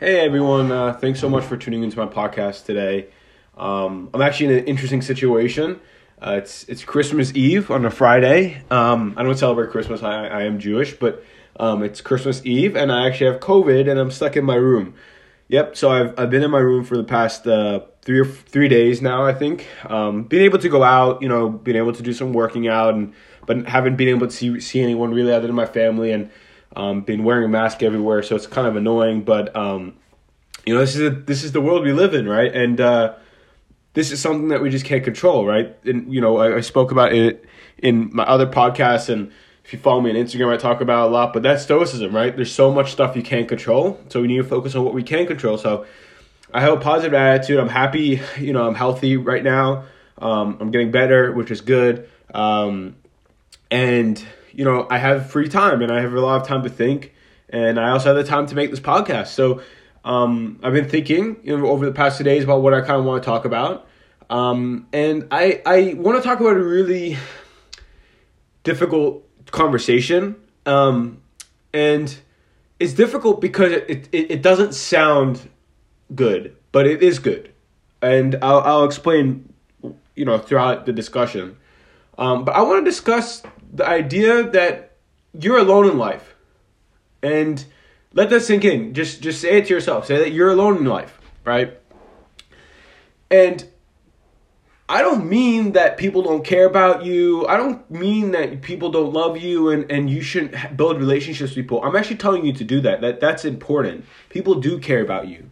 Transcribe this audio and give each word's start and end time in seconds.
Hey 0.00 0.20
everyone, 0.20 0.72
uh, 0.72 0.94
thanks 0.94 1.20
so 1.20 1.28
much 1.28 1.44
for 1.44 1.58
tuning 1.58 1.82
into 1.82 1.98
my 1.98 2.06
podcast 2.06 2.64
today. 2.64 3.08
Um, 3.54 4.08
I'm 4.14 4.22
actually 4.22 4.46
in 4.46 4.60
an 4.60 4.64
interesting 4.64 5.02
situation. 5.02 5.78
Uh, 6.18 6.36
it's 6.38 6.64
it's 6.70 6.82
Christmas 6.84 7.34
Eve 7.34 7.70
on 7.70 7.84
a 7.84 7.90
Friday. 7.90 8.62
Um, 8.70 9.12
I 9.18 9.22
don't 9.22 9.36
celebrate 9.36 9.68
Christmas. 9.68 10.02
I, 10.02 10.26
I 10.26 10.42
am 10.44 10.58
Jewish, 10.58 10.94
but 10.94 11.22
um, 11.58 11.82
it's 11.82 12.00
Christmas 12.00 12.40
Eve, 12.46 12.76
and 12.76 12.90
I 12.90 13.08
actually 13.08 13.30
have 13.30 13.42
COVID, 13.42 13.90
and 13.90 14.00
I'm 14.00 14.10
stuck 14.10 14.38
in 14.38 14.44
my 14.46 14.54
room. 14.54 14.94
Yep. 15.48 15.76
So 15.76 15.90
I've 15.90 16.18
I've 16.18 16.30
been 16.30 16.42
in 16.42 16.50
my 16.50 16.60
room 16.60 16.82
for 16.82 16.96
the 16.96 17.04
past 17.04 17.46
uh, 17.46 17.80
three 18.00 18.20
or 18.20 18.24
three 18.24 18.68
days 18.68 19.02
now. 19.02 19.26
I 19.26 19.34
think. 19.34 19.66
Um, 19.84 20.22
being 20.22 20.44
able 20.44 20.60
to 20.60 20.68
go 20.70 20.82
out, 20.82 21.20
you 21.20 21.28
know, 21.28 21.50
being 21.50 21.76
able 21.76 21.92
to 21.92 22.02
do 22.02 22.14
some 22.14 22.32
working 22.32 22.68
out, 22.68 22.94
and 22.94 23.12
but 23.44 23.68
haven't 23.68 23.96
been 23.96 24.08
able 24.08 24.28
to 24.28 24.32
see 24.32 24.60
see 24.60 24.80
anyone 24.80 25.12
really 25.12 25.30
other 25.30 25.46
than 25.46 25.56
my 25.56 25.66
family, 25.66 26.10
and 26.10 26.30
um, 26.76 27.02
been 27.02 27.24
wearing 27.24 27.44
a 27.44 27.48
mask 27.48 27.82
everywhere, 27.82 28.22
so 28.22 28.36
it's 28.36 28.46
kind 28.46 28.66
of 28.66 28.76
annoying. 28.76 29.22
But 29.22 29.54
um, 29.56 29.96
you 30.64 30.74
know, 30.74 30.80
this 30.80 30.94
is 30.96 31.00
a, 31.02 31.10
this 31.10 31.44
is 31.44 31.52
the 31.52 31.60
world 31.60 31.84
we 31.84 31.92
live 31.92 32.14
in, 32.14 32.28
right? 32.28 32.54
And 32.54 32.80
uh, 32.80 33.14
this 33.94 34.12
is 34.12 34.20
something 34.20 34.48
that 34.48 34.62
we 34.62 34.70
just 34.70 34.84
can't 34.84 35.04
control, 35.04 35.46
right? 35.46 35.76
And 35.84 36.12
you 36.12 36.20
know, 36.20 36.38
I, 36.38 36.56
I 36.56 36.60
spoke 36.60 36.92
about 36.92 37.12
it 37.12 37.44
in 37.78 38.14
my 38.14 38.24
other 38.24 38.46
podcasts, 38.46 39.08
and 39.08 39.32
if 39.64 39.72
you 39.72 39.78
follow 39.78 40.00
me 40.00 40.10
on 40.10 40.16
Instagram, 40.16 40.52
I 40.52 40.56
talk 40.56 40.80
about 40.80 41.08
a 41.08 41.10
lot. 41.10 41.32
But 41.32 41.42
that's 41.42 41.62
stoicism, 41.62 42.14
right? 42.14 42.34
There's 42.34 42.52
so 42.52 42.72
much 42.72 42.92
stuff 42.92 43.16
you 43.16 43.22
can't 43.22 43.48
control, 43.48 44.00
so 44.08 44.20
we 44.20 44.28
need 44.28 44.38
to 44.38 44.44
focus 44.44 44.74
on 44.74 44.84
what 44.84 44.94
we 44.94 45.02
can 45.02 45.26
control. 45.26 45.58
So 45.58 45.86
I 46.52 46.60
have 46.60 46.74
a 46.74 46.80
positive 46.80 47.14
attitude. 47.14 47.58
I'm 47.58 47.68
happy. 47.68 48.20
You 48.38 48.52
know, 48.52 48.66
I'm 48.66 48.74
healthy 48.74 49.16
right 49.16 49.42
now. 49.42 49.84
Um, 50.18 50.58
I'm 50.60 50.70
getting 50.70 50.90
better, 50.90 51.32
which 51.32 51.50
is 51.50 51.62
good. 51.62 52.08
Um, 52.34 52.96
and 53.70 54.22
you 54.52 54.64
know, 54.64 54.86
I 54.90 54.98
have 54.98 55.30
free 55.30 55.48
time 55.48 55.82
and 55.82 55.92
I 55.92 56.00
have 56.00 56.12
a 56.12 56.20
lot 56.20 56.40
of 56.40 56.46
time 56.46 56.62
to 56.62 56.68
think, 56.68 57.12
and 57.48 57.78
I 57.78 57.90
also 57.90 58.14
have 58.14 58.16
the 58.16 58.28
time 58.28 58.46
to 58.46 58.54
make 58.54 58.70
this 58.70 58.80
podcast. 58.80 59.28
So 59.28 59.62
um, 60.04 60.58
I've 60.62 60.72
been 60.72 60.88
thinking 60.88 61.36
you 61.42 61.58
know, 61.58 61.66
over 61.66 61.84
the 61.86 61.92
past 61.92 62.18
two 62.18 62.24
days 62.24 62.44
about 62.44 62.62
what 62.62 62.74
I 62.74 62.80
kind 62.80 62.98
of 62.98 63.04
want 63.04 63.22
to 63.22 63.26
talk 63.26 63.44
about, 63.44 63.86
um, 64.28 64.86
and 64.92 65.28
I 65.30 65.62
I 65.66 65.94
want 65.94 66.22
to 66.22 66.26
talk 66.26 66.40
about 66.40 66.56
a 66.56 66.62
really 66.62 67.16
difficult 68.62 69.26
conversation, 69.50 70.36
um, 70.66 71.20
and 71.72 72.16
it's 72.78 72.92
difficult 72.92 73.40
because 73.40 73.72
it, 73.72 74.08
it 74.12 74.30
it 74.30 74.42
doesn't 74.42 74.74
sound 74.74 75.48
good, 76.14 76.56
but 76.72 76.86
it 76.86 77.02
is 77.02 77.18
good, 77.18 77.52
and 78.00 78.36
I'll 78.42 78.60
I'll 78.60 78.84
explain 78.84 79.52
you 80.14 80.24
know 80.24 80.38
throughout 80.38 80.86
the 80.86 80.92
discussion. 80.92 81.56
Um, 82.18 82.44
but 82.44 82.54
I 82.54 82.62
want 82.62 82.84
to 82.84 82.90
discuss 82.90 83.42
the 83.72 83.86
idea 83.86 84.44
that 84.50 84.96
you're 85.38 85.58
alone 85.58 85.88
in 85.88 85.98
life. 85.98 86.34
And 87.22 87.64
let 88.12 88.30
that 88.30 88.40
sink 88.40 88.64
in. 88.64 88.94
Just 88.94 89.20
just 89.20 89.40
say 89.40 89.58
it 89.58 89.66
to 89.66 89.74
yourself. 89.74 90.06
Say 90.06 90.16
that 90.18 90.32
you're 90.32 90.50
alone 90.50 90.78
in 90.78 90.84
life, 90.84 91.20
right? 91.44 91.78
And 93.30 93.64
I 94.88 95.02
don't 95.02 95.28
mean 95.28 95.72
that 95.72 95.98
people 95.98 96.22
don't 96.22 96.44
care 96.44 96.66
about 96.66 97.04
you. 97.04 97.46
I 97.46 97.56
don't 97.56 97.88
mean 97.88 98.32
that 98.32 98.60
people 98.62 98.90
don't 98.90 99.12
love 99.12 99.38
you 99.38 99.68
and, 99.70 99.88
and 99.88 100.10
you 100.10 100.20
shouldn't 100.20 100.76
build 100.76 100.98
relationships 100.98 101.54
with 101.54 101.64
people. 101.64 101.80
I'm 101.84 101.94
actually 101.94 102.16
telling 102.16 102.44
you 102.44 102.52
to 102.54 102.64
do 102.64 102.80
that. 102.80 103.00
That 103.00 103.20
that's 103.20 103.44
important. 103.44 104.04
People 104.30 104.56
do 104.56 104.80
care 104.80 105.00
about 105.00 105.28
you. 105.28 105.48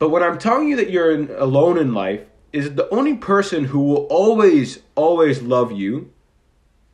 But 0.00 0.08
when 0.08 0.22
I'm 0.22 0.38
telling 0.38 0.66
you 0.66 0.76
that 0.76 0.90
you're 0.90 1.12
in, 1.12 1.30
alone 1.36 1.78
in 1.78 1.94
life, 1.94 2.22
is 2.52 2.74
the 2.74 2.88
only 2.88 3.14
person 3.14 3.66
who 3.66 3.80
will 3.80 4.06
always 4.06 4.80
always 4.96 5.42
love 5.42 5.70
you 5.70 6.10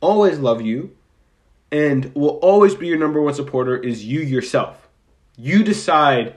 always 0.01 0.39
love 0.39 0.61
you 0.61 0.95
and 1.71 2.13
will 2.15 2.37
always 2.39 2.75
be 2.75 2.87
your 2.87 2.97
number 2.97 3.21
one 3.21 3.33
supporter 3.33 3.77
is 3.77 4.05
you 4.05 4.21
yourself. 4.21 4.87
You 5.37 5.63
decide 5.63 6.35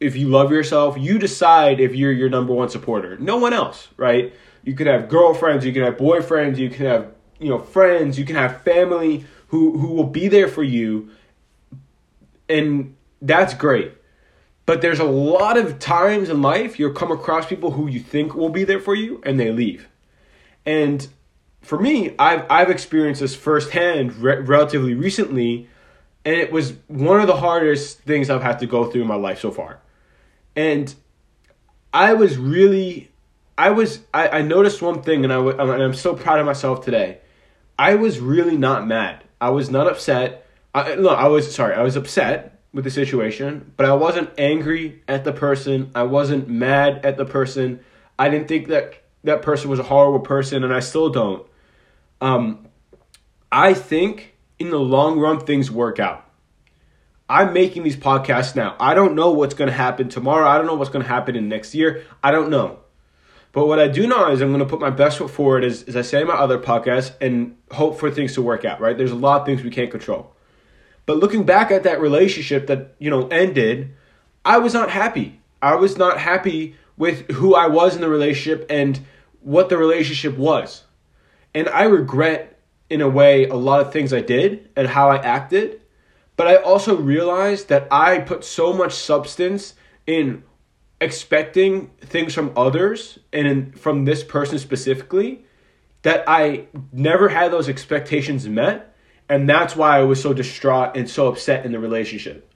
if 0.00 0.16
you 0.16 0.28
love 0.28 0.52
yourself, 0.52 0.96
you 0.96 1.18
decide 1.18 1.80
if 1.80 1.94
you're 1.94 2.12
your 2.12 2.28
number 2.28 2.52
one 2.52 2.68
supporter. 2.68 3.18
No 3.18 3.36
one 3.36 3.52
else, 3.52 3.88
right? 3.96 4.32
You 4.62 4.74
can 4.74 4.86
have 4.86 5.08
girlfriends, 5.08 5.64
you 5.64 5.72
can 5.72 5.82
have 5.82 5.96
boyfriends, 5.96 6.56
you 6.58 6.70
can 6.70 6.86
have, 6.86 7.12
you 7.38 7.48
know, 7.48 7.58
friends, 7.58 8.18
you 8.18 8.24
can 8.24 8.36
have 8.36 8.62
family 8.62 9.24
who 9.48 9.78
who 9.78 9.88
will 9.88 10.04
be 10.04 10.28
there 10.28 10.48
for 10.48 10.62
you. 10.62 11.10
And 12.48 12.94
that's 13.20 13.54
great. 13.54 13.92
But 14.66 14.82
there's 14.82 15.00
a 15.00 15.04
lot 15.04 15.56
of 15.56 15.78
times 15.78 16.28
in 16.28 16.42
life 16.42 16.78
you'll 16.78 16.92
come 16.92 17.10
across 17.10 17.46
people 17.46 17.70
who 17.70 17.88
you 17.88 18.00
think 18.00 18.34
will 18.34 18.50
be 18.50 18.64
there 18.64 18.80
for 18.80 18.94
you 18.94 19.20
and 19.24 19.40
they 19.40 19.50
leave. 19.50 19.88
And 20.66 21.08
for 21.62 21.78
me, 21.78 22.14
I've 22.18 22.46
I've 22.50 22.70
experienced 22.70 23.20
this 23.20 23.34
firsthand 23.34 24.16
re- 24.16 24.38
relatively 24.38 24.94
recently, 24.94 25.68
and 26.24 26.36
it 26.36 26.52
was 26.52 26.74
one 26.86 27.20
of 27.20 27.26
the 27.26 27.36
hardest 27.36 28.00
things 28.00 28.30
I've 28.30 28.42
had 28.42 28.58
to 28.60 28.66
go 28.66 28.90
through 28.90 29.02
in 29.02 29.08
my 29.08 29.16
life 29.16 29.40
so 29.40 29.50
far. 29.50 29.80
And 30.56 30.94
I 31.92 32.14
was 32.14 32.36
really, 32.36 33.10
I 33.56 33.70
was 33.70 34.00
I, 34.14 34.28
I 34.28 34.42
noticed 34.42 34.82
one 34.82 35.02
thing, 35.02 35.24
and 35.24 35.32
I 35.32 35.36
w- 35.36 35.58
and 35.58 35.82
I'm 35.82 35.94
so 35.94 36.14
proud 36.14 36.38
of 36.38 36.46
myself 36.46 36.84
today. 36.84 37.18
I 37.78 37.94
was 37.94 38.18
really 38.18 38.56
not 38.56 38.86
mad. 38.86 39.24
I 39.40 39.50
was 39.50 39.70
not 39.70 39.86
upset. 39.86 40.46
I, 40.74 40.96
no, 40.96 41.08
I 41.08 41.28
was 41.28 41.54
sorry. 41.54 41.74
I 41.74 41.82
was 41.82 41.96
upset 41.96 42.60
with 42.72 42.84
the 42.84 42.90
situation, 42.90 43.72
but 43.76 43.86
I 43.86 43.94
wasn't 43.94 44.30
angry 44.38 45.02
at 45.08 45.24
the 45.24 45.32
person. 45.32 45.90
I 45.94 46.02
wasn't 46.04 46.48
mad 46.48 47.04
at 47.04 47.16
the 47.16 47.24
person. 47.24 47.80
I 48.18 48.28
didn't 48.28 48.48
think 48.48 48.68
that 48.68 48.94
that 49.24 49.42
person 49.42 49.70
was 49.70 49.78
a 49.78 49.84
horrible 49.84 50.20
person, 50.20 50.64
and 50.64 50.72
I 50.72 50.80
still 50.80 51.08
don't. 51.08 51.47
Um, 52.20 52.68
I 53.50 53.74
think 53.74 54.34
in 54.58 54.70
the 54.70 54.78
long 54.78 55.18
run, 55.18 55.40
things 55.40 55.70
work 55.70 55.98
out. 55.98 56.24
I'm 57.28 57.52
making 57.52 57.82
these 57.82 57.96
podcasts 57.96 58.56
now. 58.56 58.74
I 58.80 58.94
don't 58.94 59.14
know 59.14 59.30
what's 59.30 59.54
going 59.54 59.68
to 59.68 59.76
happen 59.76 60.08
tomorrow. 60.08 60.48
I 60.48 60.56
don't 60.56 60.66
know 60.66 60.74
what's 60.74 60.90
going 60.90 61.04
to 61.04 61.08
happen 61.08 61.36
in 61.36 61.48
next 61.48 61.74
year. 61.74 62.04
I 62.22 62.30
don't 62.30 62.48
know. 62.48 62.80
But 63.52 63.66
what 63.66 63.78
I 63.78 63.88
do 63.88 64.06
know 64.06 64.30
is 64.30 64.40
I'm 64.40 64.48
going 64.48 64.60
to 64.60 64.66
put 64.66 64.80
my 64.80 64.90
best 64.90 65.18
foot 65.18 65.30
forward, 65.30 65.64
as, 65.64 65.82
as 65.84 65.96
I 65.96 66.02
say 66.02 66.22
in 66.22 66.26
my 66.26 66.34
other 66.34 66.58
podcasts, 66.58 67.12
and 67.20 67.56
hope 67.70 67.98
for 67.98 68.10
things 68.10 68.34
to 68.34 68.42
work 68.42 68.64
out, 68.64 68.80
right? 68.80 68.96
There's 68.96 69.10
a 69.10 69.16
lot 69.16 69.40
of 69.40 69.46
things 69.46 69.62
we 69.62 69.70
can't 69.70 69.90
control. 69.90 70.34
But 71.06 71.18
looking 71.18 71.44
back 71.44 71.70
at 71.70 71.84
that 71.84 72.00
relationship 72.00 72.66
that, 72.66 72.94
you 72.98 73.10
know, 73.10 73.28
ended, 73.28 73.94
I 74.44 74.58
was 74.58 74.74
not 74.74 74.90
happy. 74.90 75.40
I 75.60 75.74
was 75.74 75.96
not 75.96 76.18
happy 76.18 76.76
with 76.96 77.30
who 77.32 77.54
I 77.54 77.66
was 77.66 77.94
in 77.94 78.00
the 78.00 78.08
relationship 78.08 78.66
and 78.70 79.00
what 79.40 79.68
the 79.68 79.78
relationship 79.78 80.36
was. 80.36 80.84
And 81.58 81.68
I 81.70 81.84
regret, 81.84 82.60
in 82.88 83.00
a 83.00 83.08
way, 83.08 83.48
a 83.48 83.56
lot 83.56 83.80
of 83.80 83.92
things 83.92 84.12
I 84.12 84.20
did 84.20 84.70
and 84.76 84.86
how 84.86 85.10
I 85.10 85.16
acted. 85.16 85.80
But 86.36 86.46
I 86.46 86.54
also 86.54 86.96
realized 86.96 87.68
that 87.68 87.88
I 87.90 88.20
put 88.20 88.44
so 88.44 88.72
much 88.72 88.92
substance 88.94 89.74
in 90.06 90.44
expecting 91.00 91.88
things 92.00 92.32
from 92.32 92.52
others 92.56 93.18
and 93.32 93.48
in, 93.48 93.72
from 93.72 94.04
this 94.04 94.22
person 94.22 94.60
specifically 94.60 95.44
that 96.02 96.22
I 96.28 96.66
never 96.92 97.28
had 97.28 97.50
those 97.50 97.68
expectations 97.68 98.48
met. 98.48 98.94
And 99.28 99.50
that's 99.50 99.74
why 99.74 99.98
I 99.98 100.02
was 100.02 100.22
so 100.22 100.32
distraught 100.32 100.96
and 100.96 101.10
so 101.10 101.26
upset 101.26 101.66
in 101.66 101.72
the 101.72 101.80
relationship. 101.80 102.52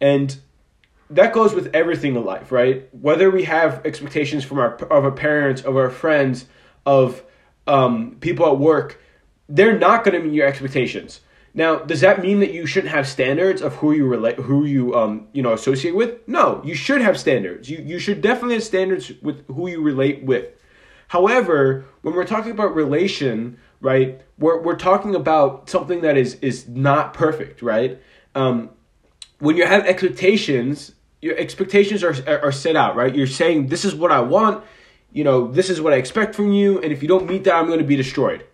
And 0.00 0.34
that 1.10 1.34
goes 1.34 1.52
with 1.52 1.74
everything 1.74 2.16
in 2.16 2.24
life, 2.24 2.50
right? 2.50 2.88
Whether 2.92 3.30
we 3.30 3.44
have 3.44 3.84
expectations 3.84 4.42
from 4.42 4.58
our 4.58 4.74
of 4.74 5.04
our 5.04 5.10
parents, 5.10 5.60
of 5.60 5.76
our 5.76 5.90
friends, 5.90 6.46
of 6.86 7.22
um, 7.68 8.16
people 8.20 8.46
at 8.46 8.58
work, 8.58 9.00
they're 9.48 9.78
not 9.78 10.04
going 10.04 10.20
to 10.20 10.26
meet 10.26 10.34
your 10.34 10.46
expectations. 10.46 11.20
Now, 11.54 11.76
does 11.76 12.02
that 12.02 12.20
mean 12.22 12.40
that 12.40 12.52
you 12.52 12.66
shouldn't 12.66 12.92
have 12.92 13.08
standards 13.08 13.62
of 13.62 13.74
who 13.76 13.92
you 13.92 14.06
relate, 14.06 14.36
who 14.36 14.64
you 14.64 14.94
um, 14.94 15.28
you 15.32 15.42
know 15.42 15.52
associate 15.52 15.94
with? 15.94 16.26
No, 16.28 16.62
you 16.64 16.74
should 16.74 17.00
have 17.00 17.18
standards. 17.18 17.68
You 17.68 17.78
you 17.78 17.98
should 17.98 18.20
definitely 18.20 18.54
have 18.54 18.64
standards 18.64 19.12
with 19.22 19.46
who 19.48 19.68
you 19.68 19.82
relate 19.82 20.22
with. 20.22 20.46
However, 21.08 21.86
when 22.02 22.14
we're 22.14 22.26
talking 22.26 22.52
about 22.52 22.74
relation, 22.74 23.58
right, 23.80 24.20
we're 24.38 24.60
we're 24.60 24.76
talking 24.76 25.14
about 25.14 25.70
something 25.70 26.02
that 26.02 26.16
is 26.16 26.34
is 26.36 26.68
not 26.68 27.14
perfect, 27.14 27.62
right? 27.62 28.00
Um, 28.34 28.70
when 29.38 29.56
you 29.56 29.66
have 29.66 29.86
expectations, 29.86 30.92
your 31.22 31.36
expectations 31.38 32.04
are 32.04 32.14
are 32.44 32.52
set 32.52 32.76
out, 32.76 32.94
right? 32.94 33.14
You're 33.14 33.26
saying 33.26 33.68
this 33.68 33.84
is 33.84 33.94
what 33.94 34.12
I 34.12 34.20
want, 34.20 34.64
you 35.12 35.24
know, 35.24 35.48
this 35.48 35.70
is 35.70 35.80
what 35.80 35.92
I 35.92 35.96
expect 35.96 36.34
from 36.34 36.52
you, 36.52 36.80
and 36.80 36.92
if 36.92 37.02
you 37.02 37.08
don't 37.08 37.26
meet 37.26 37.44
that, 37.44 37.54
I'm 37.54 37.66
going 37.66 37.78
to 37.78 37.84
be 37.84 37.96
destroyed. 37.96 38.44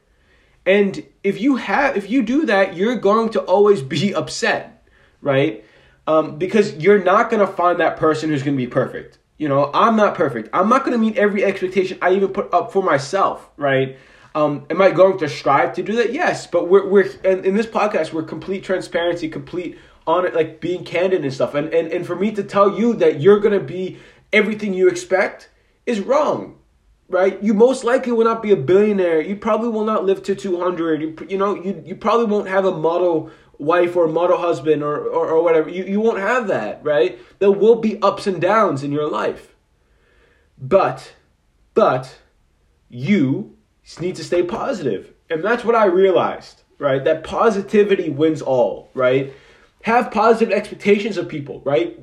And 0.67 1.05
if 1.23 1.41
you 1.41 1.57
have, 1.57 1.97
if 1.97 2.09
you 2.09 2.23
do 2.23 2.47
that, 2.47 2.77
you're 2.77 2.97
going 2.97 3.31
to 3.31 3.41
always 3.41 3.83
be 3.83 4.15
upset, 4.15 4.87
right? 5.21 5.65
Um, 6.07 6.37
because 6.37 6.75
you're 6.77 7.03
not 7.03 7.31
going 7.31 7.45
to 7.45 7.53
find 7.53 7.81
that 7.81 7.97
person 7.97 8.31
who's 8.31 8.43
going 8.43 8.57
to 8.57 8.63
be 8.63 8.71
perfect. 8.71 9.19
You 9.37 9.49
know, 9.49 9.71
I'm 9.75 9.97
not 9.97 10.15
perfect. 10.15 10.49
I'm 10.53 10.69
not 10.69 10.85
going 10.85 10.93
to 10.93 10.99
meet 10.99 11.17
every 11.17 11.45
expectation 11.45 11.99
I 12.01 12.13
even 12.13 12.29
put 12.29 12.53
up 12.55 12.73
for 12.73 12.83
myself, 12.83 13.51
right? 13.57 13.99
Um, 14.35 14.67
am 14.71 14.81
I 14.81 14.91
going 14.91 15.19
to 15.19 15.29
strive 15.29 15.75
to 15.75 15.83
do 15.83 15.97
that? 15.97 16.13
Yes, 16.13 16.47
but 16.47 16.69
we're 16.69 16.89
we're 16.89 17.07
in, 17.25 17.45
in 17.45 17.55
this 17.57 17.67
podcast 17.67 18.13
we're 18.13 18.25
complete 18.25 18.65
transparency, 18.65 19.29
complete 19.29 19.79
on 20.07 20.25
it, 20.27 20.35
like 20.35 20.61
being 20.61 20.85
candid 20.85 21.23
and 21.23 21.33
stuff. 21.33 21.55
And 21.55 21.73
and 21.73 21.91
and 21.93 22.07
for 22.07 22.17
me 22.17 22.33
to 22.33 22.43
tell 22.43 22.79
you 22.79 22.95
that 22.95 23.21
you're 23.21 23.41
going 23.41 23.59
to 23.59 23.65
be 23.65 23.99
everything 24.33 24.75
you 24.75 24.89
expect 24.89 25.51
is 25.87 26.01
wrong 26.01 26.59
right? 27.09 27.43
You 27.43 27.55
most 27.55 27.85
likely 27.85 28.13
will 28.13 28.25
not 28.25 28.43
be 28.43 28.51
a 28.51 28.57
billionaire. 28.57 29.21
You 29.21 29.37
probably 29.37 29.69
will 29.69 29.85
not 29.85 30.05
live 30.05 30.23
to 30.25 30.35
200. 30.35 31.03
You, 31.03 31.17
you 31.29 31.39
know, 31.39 31.55
you, 31.55 31.83
you 31.85 31.97
probably 31.97 32.27
won't 32.27 32.49
have 32.49 32.65
a 32.65 32.77
model 32.77 33.31
wife 33.59 33.97
or 33.97 34.09
model 34.09 34.39
husband 34.39 34.83
or, 34.83 34.99
or, 35.07 35.29
or 35.29 35.43
whatever. 35.43 35.69
You, 35.69 35.85
you 35.85 36.01
won't 36.01 36.19
have 36.19 36.49
that, 36.49 36.85
right? 36.85 37.19
There 37.39 37.53
will 37.53 37.77
be 37.77 38.01
ups 38.03 38.27
and 38.27 38.41
downs 38.41 38.83
in 38.83 38.93
your 38.93 39.09
life. 39.09 39.55
But, 40.59 41.15
but, 41.75 42.19
you 42.89 43.57
need 44.01 44.17
to 44.17 44.25
stay 44.25 44.43
positive. 44.43 45.13
And 45.29 45.45
that's 45.45 45.65
what 45.65 45.75
I 45.75 45.87
realized, 45.87 46.63
right? 46.79 47.03
That 47.03 47.25
positivity 47.25 48.09
wins 48.09 48.41
all, 48.41 48.91
right? 48.95 49.33
Have 49.83 50.11
positive 50.11 50.53
expectations 50.53 51.17
of 51.17 51.29
people, 51.29 51.61
right? 51.65 51.99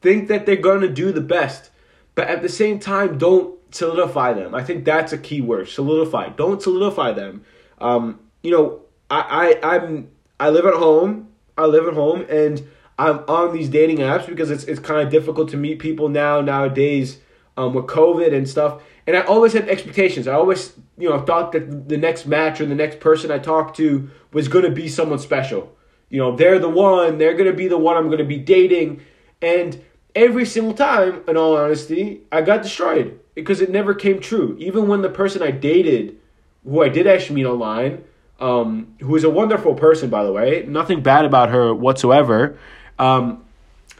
Think 0.00 0.28
that 0.28 0.46
they're 0.46 0.56
going 0.56 0.80
to 0.80 0.88
do 0.88 1.12
the 1.12 1.20
best. 1.20 1.70
But 2.16 2.26
at 2.28 2.42
the 2.42 2.48
same 2.48 2.80
time, 2.80 3.18
don't 3.18 3.56
solidify 3.72 4.32
them. 4.32 4.54
I 4.54 4.64
think 4.64 4.84
that's 4.84 5.12
a 5.12 5.18
key 5.18 5.40
word. 5.40 5.68
Solidify. 5.68 6.30
Don't 6.30 6.60
solidify 6.60 7.12
them. 7.12 7.44
Um, 7.78 8.18
you 8.42 8.50
know, 8.50 8.80
I, 9.08 9.60
I 9.62 9.76
I'm 9.76 10.08
I 10.40 10.50
live 10.50 10.66
at 10.66 10.74
home. 10.74 11.28
I 11.56 11.66
live 11.66 11.86
at 11.86 11.94
home 11.94 12.26
and 12.28 12.66
I'm 12.98 13.20
on 13.28 13.54
these 13.54 13.68
dating 13.68 13.98
apps 13.98 14.26
because 14.26 14.50
it's 14.50 14.64
it's 14.64 14.80
kind 14.80 15.00
of 15.00 15.10
difficult 15.10 15.50
to 15.50 15.56
meet 15.56 15.78
people 15.78 16.08
now 16.08 16.40
nowadays 16.40 17.18
um, 17.56 17.74
with 17.74 17.86
COVID 17.86 18.34
and 18.34 18.48
stuff. 18.48 18.82
And 19.06 19.16
I 19.16 19.20
always 19.20 19.52
had 19.52 19.68
expectations. 19.68 20.26
I 20.26 20.34
always, 20.34 20.72
you 20.98 21.08
know, 21.08 21.20
thought 21.20 21.52
that 21.52 21.88
the 21.88 21.96
next 21.96 22.26
match 22.26 22.60
or 22.60 22.66
the 22.66 22.74
next 22.74 22.98
person 22.98 23.30
I 23.30 23.38
talked 23.38 23.76
to 23.76 24.10
was 24.32 24.48
going 24.48 24.64
to 24.64 24.70
be 24.70 24.88
someone 24.88 25.18
special. 25.18 25.76
You 26.08 26.18
know, 26.18 26.34
they're 26.34 26.58
the 26.58 26.68
one, 26.68 27.18
they're 27.18 27.34
going 27.34 27.50
to 27.50 27.56
be 27.56 27.68
the 27.68 27.78
one 27.78 27.96
I'm 27.96 28.06
going 28.06 28.18
to 28.18 28.24
be 28.24 28.38
dating. 28.38 29.02
And 29.40 29.80
every 30.16 30.46
single 30.46 30.72
time, 30.72 31.22
in 31.28 31.36
all 31.36 31.56
honesty, 31.56 32.22
I 32.32 32.40
got 32.40 32.62
destroyed 32.62 33.20
because 33.34 33.60
it 33.60 33.70
never 33.70 33.94
came 33.94 34.18
true. 34.18 34.56
Even 34.58 34.88
when 34.88 35.02
the 35.02 35.10
person 35.10 35.42
I 35.42 35.52
dated, 35.52 36.16
who 36.64 36.82
I 36.82 36.88
did 36.88 37.06
actually 37.06 37.36
meet 37.36 37.46
online, 37.46 38.02
um, 38.40 38.94
who 39.00 39.14
is 39.14 39.22
a 39.22 39.30
wonderful 39.30 39.74
person, 39.74 40.10
by 40.10 40.24
the 40.24 40.32
way, 40.32 40.64
nothing 40.66 41.02
bad 41.02 41.26
about 41.26 41.50
her 41.50 41.72
whatsoever, 41.72 42.58
um, 42.98 43.44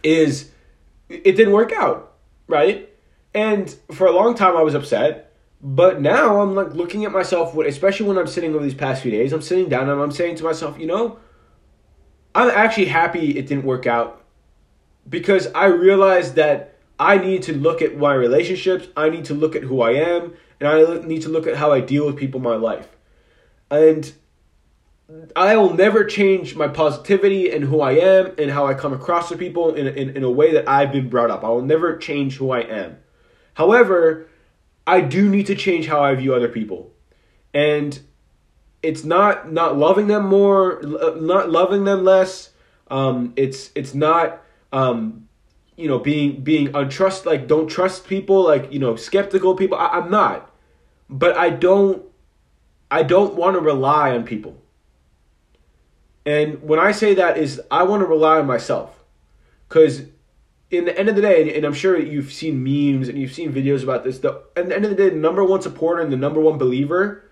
is 0.02 0.50
it 1.08 1.36
didn't 1.36 1.52
work 1.52 1.72
out, 1.72 2.14
right? 2.48 2.88
And 3.34 3.72
for 3.92 4.06
a 4.06 4.12
long 4.12 4.34
time, 4.34 4.56
I 4.56 4.62
was 4.62 4.74
upset. 4.74 5.22
But 5.62 6.00
now 6.00 6.40
I'm 6.40 6.54
like 6.54 6.74
looking 6.74 7.04
at 7.04 7.12
myself, 7.12 7.56
especially 7.56 8.06
when 8.06 8.18
I'm 8.18 8.26
sitting 8.26 8.54
over 8.54 8.62
these 8.62 8.74
past 8.74 9.02
few 9.02 9.10
days, 9.10 9.32
I'm 9.32 9.42
sitting 9.42 9.68
down 9.68 9.88
and 9.88 10.00
I'm 10.00 10.12
saying 10.12 10.36
to 10.36 10.44
myself, 10.44 10.78
you 10.78 10.86
know, 10.86 11.18
I'm 12.34 12.50
actually 12.50 12.86
happy 12.86 13.38
it 13.38 13.46
didn't 13.46 13.64
work 13.64 13.86
out 13.86 14.25
because 15.08 15.46
I 15.48 15.66
realized 15.66 16.34
that 16.34 16.78
I 16.98 17.18
need 17.18 17.42
to 17.44 17.52
look 17.52 17.82
at 17.82 17.96
my 17.96 18.14
relationships, 18.14 18.88
I 18.96 19.10
need 19.10 19.26
to 19.26 19.34
look 19.34 19.54
at 19.54 19.62
who 19.62 19.80
I 19.82 19.92
am, 19.92 20.34
and 20.60 20.68
I 20.68 21.06
need 21.06 21.22
to 21.22 21.28
look 21.28 21.46
at 21.46 21.56
how 21.56 21.72
I 21.72 21.80
deal 21.80 22.06
with 22.06 22.16
people 22.16 22.38
in 22.38 22.44
my 22.44 22.56
life. 22.56 22.88
And 23.70 24.12
I 25.36 25.56
will 25.56 25.74
never 25.74 26.04
change 26.04 26.56
my 26.56 26.68
positivity 26.68 27.50
and 27.50 27.64
who 27.64 27.80
I 27.80 27.92
am 27.92 28.34
and 28.38 28.50
how 28.50 28.66
I 28.66 28.74
come 28.74 28.92
across 28.92 29.28
to 29.28 29.36
people 29.36 29.74
in, 29.74 29.86
in, 29.86 30.16
in 30.16 30.24
a 30.24 30.30
way 30.30 30.52
that 30.52 30.68
I've 30.68 30.90
been 30.90 31.08
brought 31.08 31.30
up. 31.30 31.44
I 31.44 31.48
will 31.48 31.62
never 31.62 31.96
change 31.96 32.36
who 32.36 32.50
I 32.50 32.60
am. 32.60 32.96
However, 33.54 34.26
I 34.86 35.00
do 35.00 35.28
need 35.28 35.46
to 35.46 35.54
change 35.54 35.86
how 35.86 36.02
I 36.02 36.14
view 36.14 36.34
other 36.34 36.48
people. 36.48 36.92
And 37.54 37.98
it's 38.82 39.04
not 39.04 39.50
not 39.50 39.76
loving 39.76 40.06
them 40.06 40.26
more, 40.26 40.80
not 40.82 41.50
loving 41.50 41.84
them 41.84 42.04
less. 42.04 42.50
Um, 42.88 43.32
it's 43.36 43.70
it's 43.74 43.94
not 43.94 44.42
um, 44.72 45.28
you 45.76 45.88
know 45.88 45.98
being 45.98 46.42
being 46.42 46.68
untrust 46.68 47.26
like 47.26 47.46
don't 47.46 47.68
trust 47.68 48.06
people 48.06 48.44
like 48.44 48.72
you 48.72 48.78
know 48.78 48.96
skeptical 48.96 49.54
people. 49.54 49.76
I, 49.78 49.88
I'm 49.88 50.10
not, 50.10 50.50
but 51.08 51.36
I 51.36 51.50
don't 51.50 52.02
I 52.90 53.02
don't 53.02 53.34
want 53.34 53.54
to 53.54 53.60
rely 53.60 54.12
on 54.12 54.24
people. 54.24 54.60
And 56.24 56.62
when 56.62 56.80
I 56.80 56.92
say 56.92 57.14
that 57.14 57.38
is 57.38 57.60
I 57.70 57.84
want 57.84 58.00
to 58.00 58.06
rely 58.06 58.38
on 58.38 58.46
myself. 58.46 59.04
Cuz 59.68 60.02
in 60.70 60.84
the 60.84 60.98
end 60.98 61.08
of 61.08 61.14
the 61.14 61.22
day, 61.22 61.54
and 61.56 61.64
I'm 61.64 61.74
sure 61.74 61.98
you've 61.98 62.32
seen 62.32 62.62
memes 62.62 63.08
and 63.08 63.18
you've 63.18 63.32
seen 63.32 63.52
videos 63.52 63.82
about 63.82 64.02
this, 64.02 64.18
the 64.18 64.42
at 64.56 64.68
the 64.68 64.74
end 64.74 64.84
of 64.84 64.90
the 64.90 64.96
day, 64.96 65.10
the 65.10 65.16
number 65.16 65.44
one 65.44 65.62
supporter 65.62 66.02
and 66.02 66.12
the 66.12 66.16
number 66.16 66.40
one 66.40 66.58
believer 66.58 67.22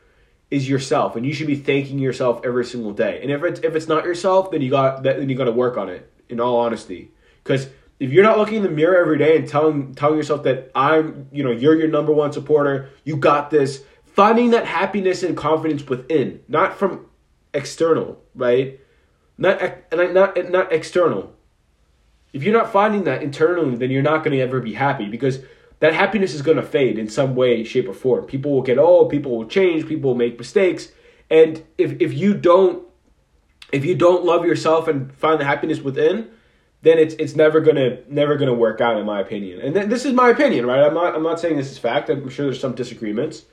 is 0.50 0.68
yourself, 0.68 1.16
and 1.16 1.26
you 1.26 1.32
should 1.32 1.48
be 1.48 1.56
thanking 1.56 1.98
yourself 1.98 2.40
every 2.44 2.64
single 2.64 2.92
day. 2.92 3.20
And 3.22 3.30
if 3.30 3.42
it's 3.42 3.60
if 3.60 3.74
it's 3.74 3.88
not 3.88 4.04
yourself, 4.04 4.50
then 4.50 4.62
you 4.62 4.70
got 4.70 5.02
then 5.02 5.28
you 5.28 5.34
got 5.34 5.44
to 5.44 5.52
work 5.52 5.76
on 5.76 5.88
it. 5.88 6.10
In 6.28 6.40
all 6.40 6.56
honesty, 6.56 7.10
because 7.44 7.68
if 8.00 8.10
you're 8.10 8.24
not 8.24 8.38
looking 8.38 8.56
in 8.56 8.62
the 8.64 8.70
mirror 8.70 8.96
every 8.96 9.18
day 9.18 9.36
and 9.36 9.46
telling 9.46 9.94
telling 9.94 10.16
yourself 10.16 10.42
that 10.42 10.72
I'm, 10.74 11.28
you 11.30 11.44
know, 11.44 11.52
you're 11.52 11.78
your 11.78 11.88
number 11.88 12.12
one 12.12 12.32
supporter, 12.32 12.90
you 13.04 13.16
got 13.16 13.50
this, 13.50 13.84
finding 14.04 14.50
that 14.50 14.66
happiness 14.66 15.22
and 15.22 15.36
confidence 15.36 15.86
within, 15.86 16.42
not 16.48 16.76
from 16.76 17.06
external, 17.52 18.20
right? 18.34 18.80
Not 19.38 19.60
not 19.92 20.50
not 20.50 20.72
external 20.72 21.34
if 22.34 22.42
you're 22.42 22.52
not 22.52 22.72
finding 22.72 23.04
that 23.04 23.22
internally, 23.22 23.76
then 23.76 23.90
you're 23.90 24.02
not 24.02 24.24
going 24.24 24.36
to 24.36 24.42
ever 24.42 24.60
be 24.60 24.74
happy 24.74 25.06
because 25.06 25.38
that 25.78 25.94
happiness 25.94 26.34
is 26.34 26.42
going 26.42 26.56
to 26.56 26.64
fade 26.64 26.98
in 26.98 27.08
some 27.08 27.36
way, 27.36 27.62
shape, 27.62 27.88
or 27.88 27.94
form. 27.94 28.26
People 28.26 28.50
will 28.50 28.62
get 28.62 28.76
old, 28.76 29.08
people 29.08 29.38
will 29.38 29.46
change, 29.46 29.86
people 29.86 30.10
will 30.10 30.16
make 30.16 30.36
mistakes, 30.36 30.88
and 31.30 31.64
if 31.78 31.92
if 32.00 32.12
you 32.12 32.34
don't 32.34 32.84
if 33.72 33.84
you 33.84 33.94
don't 33.94 34.24
love 34.24 34.44
yourself 34.44 34.88
and 34.88 35.14
find 35.14 35.40
the 35.40 35.44
happiness 35.44 35.80
within, 35.80 36.28
then 36.84 36.98
it's 36.98 37.14
it's 37.14 37.34
never 37.34 37.60
gonna 37.60 37.98
never 38.08 38.36
gonna 38.36 38.54
work 38.54 38.80
out 38.80 38.96
in 38.96 39.06
my 39.06 39.20
opinion. 39.20 39.60
And 39.60 39.74
th- 39.74 39.88
this 39.88 40.04
is 40.04 40.12
my 40.12 40.28
opinion, 40.28 40.66
right? 40.66 40.82
I'm 40.82 40.94
not 40.94 41.14
I'm 41.14 41.22
not 41.22 41.40
saying 41.40 41.56
this 41.56 41.72
is 41.72 41.78
fact. 41.78 42.08
I'm 42.10 42.28
sure 42.28 42.46
there's 42.46 42.60
some 42.60 42.74
disagreements. 42.74 43.44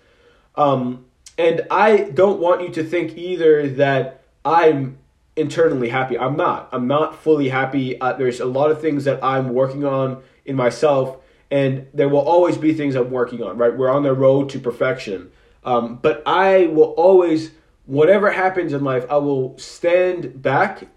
Um, 0.56 1.06
and 1.38 1.62
I 1.72 2.10
don't 2.13 2.39
want 2.39 2.62
you 2.62 2.69
to 2.74 2.83
think 2.83 3.18
either 3.18 3.68
that 3.69 4.24
I'm 4.44 4.98
internally 5.36 5.89
happy. 5.89 6.18
I'm 6.18 6.36
not. 6.36 6.69
I'm 6.72 6.88
not 6.88 7.22
fully 7.22 7.50
happy. 7.50 8.00
Uh, 8.00 8.13
there's 8.13 8.39
a 8.39 8.45
lot 8.45 8.69
of 8.69 8.81
things 8.81 9.06
that 9.06 9.24
I'm 9.24 9.54
working 9.54 9.86
on 9.86 10.22
in 10.45 10.56
myself, 10.56 11.18
and 11.50 11.88
there 11.94 12.10
will 12.10 12.19
always 12.19 12.57
be 12.57 12.74
things 12.74 12.95
I'm 12.95 13.12
working 13.12 13.42
on. 13.42 13.57
Right, 13.57 13.75
we're 13.75 13.89
on 13.89 14.04
the 14.04 14.13
road 14.13 14.50
to 14.50 14.60
perfection. 14.60 15.31
Um, 15.63 16.00
but 16.01 16.24
I 16.25 16.68
will 16.68 16.92
always, 16.98 17.51
whatever 17.86 18.31
happens 18.31 18.74
in 18.74 18.83
life, 18.83 19.06
I 19.10 19.18
will 19.18 19.57
stand 19.57 20.42
back 20.42 20.88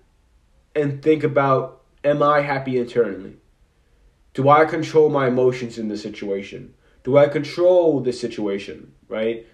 and 0.75 1.03
think 1.03 1.23
about: 1.23 1.81
Am 2.05 2.23
I 2.23 2.43
happy 2.43 2.79
internally? 2.79 3.37
Do 4.35 4.49
I 4.49 4.65
control 4.67 5.09
my 5.09 5.29
emotions 5.29 5.79
in 5.79 5.89
the 5.89 5.97
situation? 5.97 6.75
Do 7.03 7.17
I 7.17 7.29
control 7.29 8.01
the 8.01 8.13
situation? 8.13 8.93
Right? 9.09 9.47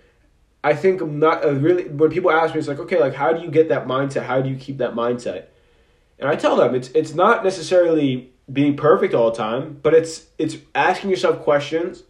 I 0.63 0.75
think 0.75 1.01
I'm 1.01 1.19
not 1.19 1.45
uh, 1.45 1.53
really 1.53 1.89
when 1.89 2.11
people 2.11 2.31
ask 2.31 2.55
me, 2.55 2.59
it's 2.59 2.69
like, 2.69 2.81
okay, 2.81 3.01
like 3.01 3.15
how 3.15 3.33
do 3.33 3.43
you 3.43 3.51
get 3.51 3.69
that 3.69 3.87
mindset? 3.87 4.25
How 4.25 4.43
do 4.43 4.49
you 4.51 4.57
keep 4.57 4.79
that 4.79 4.95
mindset? 4.95 5.47
And 6.19 6.29
I 6.29 6.37
tell 6.37 6.57
them 6.57 6.75
it's 6.75 6.89
it's 6.89 7.15
not 7.15 7.45
necessarily 7.45 8.33
being 8.53 8.77
perfect 8.77 9.15
all 9.15 9.31
the 9.31 9.37
time, 9.37 9.79
but 9.83 9.95
it's 9.95 10.27
it's 10.39 10.57
asking 10.75 11.11
yourself 11.11 11.43
questions 11.43 12.03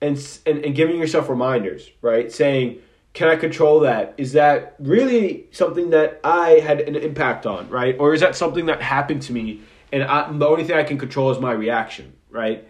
and 0.00 0.16
and, 0.46 0.64
and 0.64 0.74
giving 0.74 0.98
yourself 0.98 1.28
reminders, 1.28 1.90
right? 2.00 2.32
Saying, 2.32 2.78
can 3.12 3.28
I 3.28 3.36
control 3.36 3.80
that? 3.80 4.14
Is 4.16 4.32
that 4.32 4.74
really 4.78 5.46
something 5.50 5.90
that 5.90 6.20
I 6.24 6.60
had 6.60 6.80
an 6.80 6.96
impact 6.96 7.44
on, 7.44 7.68
right? 7.68 7.94
Or 7.98 8.14
is 8.14 8.20
that 8.20 8.34
something 8.36 8.66
that 8.66 8.80
happened 8.80 9.22
to 9.22 9.32
me 9.34 9.60
and 9.92 10.02
I, 10.02 10.32
the 10.32 10.46
only 10.46 10.64
thing 10.64 10.76
I 10.76 10.82
can 10.82 10.98
control 10.98 11.30
is 11.30 11.38
my 11.38 11.52
reaction, 11.52 12.14
right? 12.30 12.66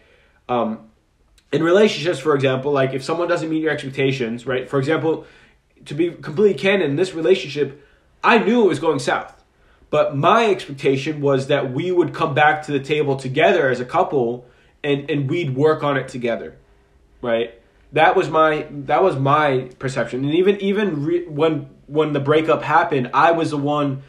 Um, 0.49 0.91
in 1.53 1.63
relationships, 1.63 2.19
for 2.19 2.35
example, 2.35 2.73
like 2.73 2.93
if 2.95 3.05
someone 3.05 3.29
doesn't 3.29 3.49
meet 3.49 3.63
your 3.63 3.71
expectations, 3.71 4.47
right? 4.47 4.69
For 4.69 4.79
example, 4.79 5.27
to 5.85 5.95
be 5.95 6.11
completely 6.11 6.59
candid, 6.59 6.91
in 6.91 6.97
this 6.97 7.15
relationship, 7.15 7.87
I 8.25 8.39
knew 8.39 8.65
it 8.65 8.69
was 8.69 8.79
going 8.79 8.99
south. 8.99 9.39
But 9.91 10.17
my 10.17 10.47
expectation 10.47 11.21
was 11.21 11.49
that 11.49 11.73
we 11.73 11.93
would 11.93 12.15
come 12.15 12.35
back 12.35 12.63
to 12.65 12.73
the 12.73 12.81
table 12.81 13.17
together 13.17 13.69
as 13.69 13.79
a 13.79 13.85
couple 13.85 14.47
and, 14.83 15.11
and 15.11 15.29
we'd 15.29 15.55
work 15.55 15.83
on 15.83 15.97
it 15.99 16.09
together. 16.09 16.57
Right? 17.21 17.61
That 17.93 18.17
was 18.17 18.31
my 18.31 18.67
that 18.71 19.03
was 19.03 19.17
my 19.17 19.71
perception. 19.79 20.25
And 20.25 20.35
even 20.35 20.57
even 20.63 21.05
re- 21.05 21.27
when 21.27 21.69
when 21.87 22.15
the 22.15 22.21
breakup 22.21 22.63
happened, 22.63 23.11
I 23.13 23.33
was 23.33 23.51
the 23.51 23.59
one, 23.59 24.03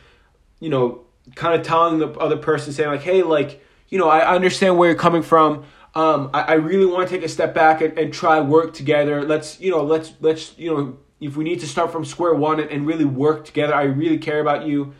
you 0.62 0.70
know, 0.70 1.04
kind 1.36 1.60
of 1.60 1.66
telling 1.66 2.00
the 2.00 2.10
other 2.20 2.38
person 2.38 2.74
saying 2.74 2.90
like, 2.90 3.02
"Hey, 3.02 3.24
like, 3.24 3.64
you 3.90 3.98
know, 3.98 4.10
I 4.10 4.34
understand 4.34 4.78
where 4.78 4.90
you're 4.90 5.00
coming 5.00 5.24
from 5.24 5.66
um, 5.96 6.32
I, 6.34 6.42
I 6.42 6.54
really 6.54 6.86
want 6.86 7.08
to 7.08 7.16
take 7.16 7.24
a 7.24 7.30
step 7.30 7.54
back 7.54 7.82
and, 7.82 7.98
and 7.98 8.14
try 8.14 8.40
work 8.42 8.74
together. 8.74 9.24
Let's 9.24 9.60
you 9.60 9.72
know 9.72 9.84
let's 9.84 10.14
let's 10.22 10.58
you 10.58 10.74
know 10.74 10.98
if 11.20 11.38
we 11.38 11.44
need 11.44 11.60
to 11.60 11.68
start 11.68 11.92
from 11.92 12.04
square 12.04 12.34
one 12.34 12.60
and, 12.60 12.70
and 12.70 12.88
really 12.88 13.06
work 13.06 13.46
together. 13.46 13.74
I 13.74 13.84
really 13.84 14.18
care 14.18 14.40
about 14.40 14.66
you, 14.66 14.94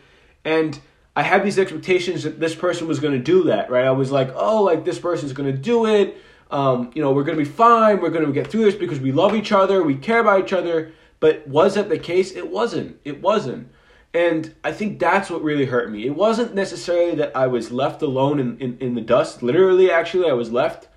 and 0.46 0.80
I 1.16 1.24
had 1.24 1.44
these 1.44 1.58
expectations 1.58 2.24
that 2.24 2.40
this 2.40 2.54
person 2.54 2.88
was 2.88 3.00
going 3.00 3.14
to 3.14 3.20
do 3.20 3.46
that. 3.46 3.72
Right? 3.72 3.86
I 3.86 3.92
was 3.92 4.12
like, 4.12 4.32
oh, 4.36 4.64
like 4.64 4.86
this 4.86 5.00
person's 5.00 5.34
going 5.34 5.52
to 5.52 5.58
do 5.58 5.88
it. 5.88 6.18
Um, 6.52 6.92
you 6.94 7.02
know, 7.02 7.12
we're 7.12 7.24
going 7.24 7.38
to 7.38 7.44
be 7.44 7.50
fine. 7.50 8.00
We're 8.00 8.12
going 8.12 8.26
to 8.26 8.32
get 8.32 8.48
through 8.48 8.66
this 8.66 8.76
because 8.76 9.00
we 9.00 9.12
love 9.12 9.36
each 9.36 9.52
other. 9.52 9.82
We 9.82 9.96
care 9.96 10.20
about 10.20 10.44
each 10.44 10.54
other. 10.54 10.92
But 11.20 11.48
was 11.48 11.74
that 11.76 11.90
the 11.90 11.98
case? 11.98 12.32
It 12.34 12.52
wasn't. 12.52 13.00
It 13.04 13.22
wasn't. 13.22 13.72
And 14.14 14.54
I 14.64 14.72
think 14.72 15.00
that's 15.00 15.30
what 15.30 15.42
really 15.42 15.66
hurt 15.66 15.92
me. 15.92 16.06
It 16.06 16.16
wasn't 16.16 16.54
necessarily 16.54 17.16
that 17.16 17.36
I 17.36 17.48
was 17.48 17.72
left 17.72 18.02
alone 18.02 18.40
in, 18.40 18.58
in, 18.60 18.78
in 18.80 18.96
the 18.96 19.02
dust. 19.02 19.42
Literally, 19.42 19.90
actually, 19.90 20.30
I 20.30 20.34
was 20.34 20.52
left. 20.52 20.88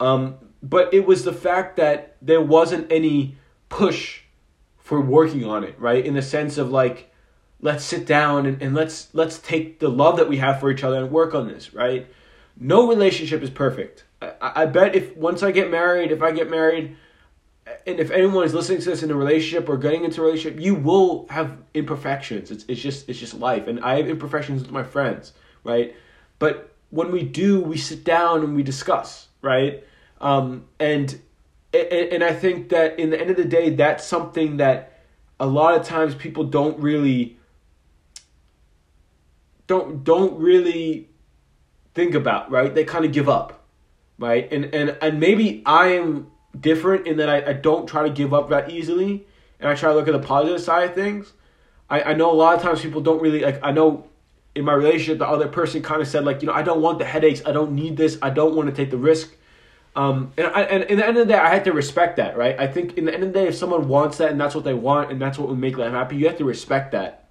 Um, 0.00 0.36
but 0.62 0.92
it 0.92 1.06
was 1.06 1.24
the 1.24 1.32
fact 1.32 1.76
that 1.76 2.16
there 2.20 2.42
wasn't 2.42 2.90
any 2.92 3.36
push 3.68 4.22
for 4.76 5.00
working 5.00 5.44
on 5.44 5.64
it, 5.64 5.78
right? 5.78 6.04
In 6.04 6.14
the 6.14 6.22
sense 6.22 6.58
of 6.58 6.70
like, 6.70 7.10
let's 7.60 7.84
sit 7.84 8.06
down 8.06 8.46
and, 8.46 8.62
and 8.62 8.74
let's 8.74 9.08
let's 9.14 9.38
take 9.38 9.80
the 9.80 9.88
love 9.88 10.16
that 10.16 10.28
we 10.28 10.38
have 10.38 10.60
for 10.60 10.70
each 10.70 10.84
other 10.84 10.98
and 10.98 11.10
work 11.10 11.34
on 11.34 11.48
this, 11.48 11.74
right? 11.74 12.06
No 12.58 12.88
relationship 12.88 13.42
is 13.42 13.50
perfect. 13.50 14.04
I, 14.20 14.32
I 14.40 14.66
bet 14.66 14.94
if 14.94 15.16
once 15.16 15.42
I 15.42 15.52
get 15.52 15.70
married, 15.70 16.10
if 16.12 16.22
I 16.22 16.32
get 16.32 16.50
married, 16.50 16.96
and 17.88 17.98
if 17.98 18.10
anyone 18.10 18.44
is 18.44 18.52
listening 18.52 18.80
to 18.80 18.90
this 18.90 19.02
in 19.02 19.10
a 19.10 19.14
relationship 19.14 19.68
or 19.68 19.78
getting 19.78 20.04
into 20.04 20.20
a 20.20 20.24
relationship, 20.24 20.60
you 20.60 20.74
will 20.74 21.26
have 21.30 21.56
imperfections. 21.72 22.50
It's 22.50 22.64
it's 22.68 22.80
just 22.80 23.08
it's 23.08 23.18
just 23.18 23.34
life, 23.34 23.66
and 23.66 23.80
I 23.80 23.96
have 23.96 24.08
imperfections 24.08 24.62
with 24.62 24.70
my 24.70 24.82
friends, 24.82 25.32
right? 25.64 25.96
But 26.38 26.74
when 26.90 27.10
we 27.10 27.22
do, 27.22 27.60
we 27.60 27.78
sit 27.78 28.04
down 28.04 28.42
and 28.44 28.54
we 28.54 28.62
discuss, 28.62 29.28
right? 29.40 29.84
Um, 30.20 30.66
and 30.78 31.18
and 31.72 32.22
I 32.22 32.34
think 32.34 32.68
that 32.70 32.98
in 32.98 33.10
the 33.10 33.18
end 33.20 33.30
of 33.30 33.36
the 33.36 33.44
day, 33.44 33.70
that's 33.70 34.04
something 34.04 34.58
that 34.58 35.00
a 35.40 35.46
lot 35.46 35.78
of 35.78 35.86
times 35.86 36.14
people 36.14 36.44
don't 36.44 36.78
really 36.78 37.38
don't 39.66 40.04
don't 40.04 40.38
really 40.38 41.08
think 41.94 42.14
about, 42.14 42.50
right? 42.50 42.74
They 42.74 42.84
kind 42.84 43.06
of 43.06 43.12
give 43.12 43.30
up, 43.30 43.64
right? 44.18 44.50
And 44.52 44.74
and 44.74 44.98
and 45.00 45.18
maybe 45.18 45.62
I 45.64 45.88
am 45.94 46.30
different 46.60 47.06
in 47.06 47.18
that 47.18 47.28
I, 47.28 47.50
I 47.50 47.52
don't 47.52 47.86
try 47.86 48.02
to 48.02 48.10
give 48.10 48.32
up 48.34 48.50
that 48.50 48.70
easily, 48.70 49.26
and 49.60 49.68
I 49.68 49.74
try 49.74 49.90
to 49.90 49.94
look 49.94 50.08
at 50.08 50.12
the 50.12 50.26
positive 50.26 50.60
side 50.60 50.90
of 50.90 50.94
things. 50.94 51.32
I, 51.90 52.02
I 52.02 52.14
know 52.14 52.30
a 52.30 52.34
lot 52.34 52.56
of 52.56 52.62
times 52.62 52.80
people 52.80 53.00
don't 53.00 53.20
really 53.20 53.40
like. 53.40 53.60
I 53.62 53.72
know 53.72 54.08
in 54.54 54.64
my 54.64 54.72
relationship, 54.72 55.18
the 55.18 55.28
other 55.28 55.48
person 55.48 55.82
kind 55.82 56.02
of 56.02 56.08
said 56.08 56.24
like, 56.24 56.42
you 56.42 56.46
know, 56.46 56.52
I 56.52 56.62
don't 56.62 56.82
want 56.82 56.98
the 56.98 57.04
headaches. 57.04 57.42
I 57.46 57.52
don't 57.52 57.72
need 57.72 57.96
this. 57.96 58.18
I 58.20 58.30
don't 58.30 58.54
want 58.54 58.68
to 58.68 58.74
take 58.74 58.90
the 58.90 58.98
risk. 58.98 59.34
Um, 59.96 60.32
and, 60.36 60.46
I, 60.48 60.62
and 60.62 60.84
in 60.84 60.98
the 60.98 61.06
end 61.06 61.16
of 61.16 61.26
the 61.26 61.32
day, 61.32 61.38
I 61.38 61.48
had 61.48 61.64
to 61.64 61.72
respect 61.72 62.16
that, 62.16 62.36
right? 62.36 62.58
I 62.58 62.66
think 62.66 62.96
in 62.98 63.04
the 63.04 63.14
end 63.14 63.22
of 63.22 63.32
the 63.32 63.38
day, 63.38 63.48
if 63.48 63.56
someone 63.56 63.88
wants 63.88 64.18
that 64.18 64.30
and 64.30 64.40
that's 64.40 64.54
what 64.54 64.64
they 64.64 64.74
want 64.74 65.10
and 65.10 65.20
that's 65.20 65.38
what 65.38 65.48
would 65.48 65.58
make 65.58 65.76
them 65.76 65.92
happy, 65.92 66.16
you 66.16 66.26
have 66.26 66.38
to 66.38 66.44
respect 66.44 66.92
that. 66.92 67.28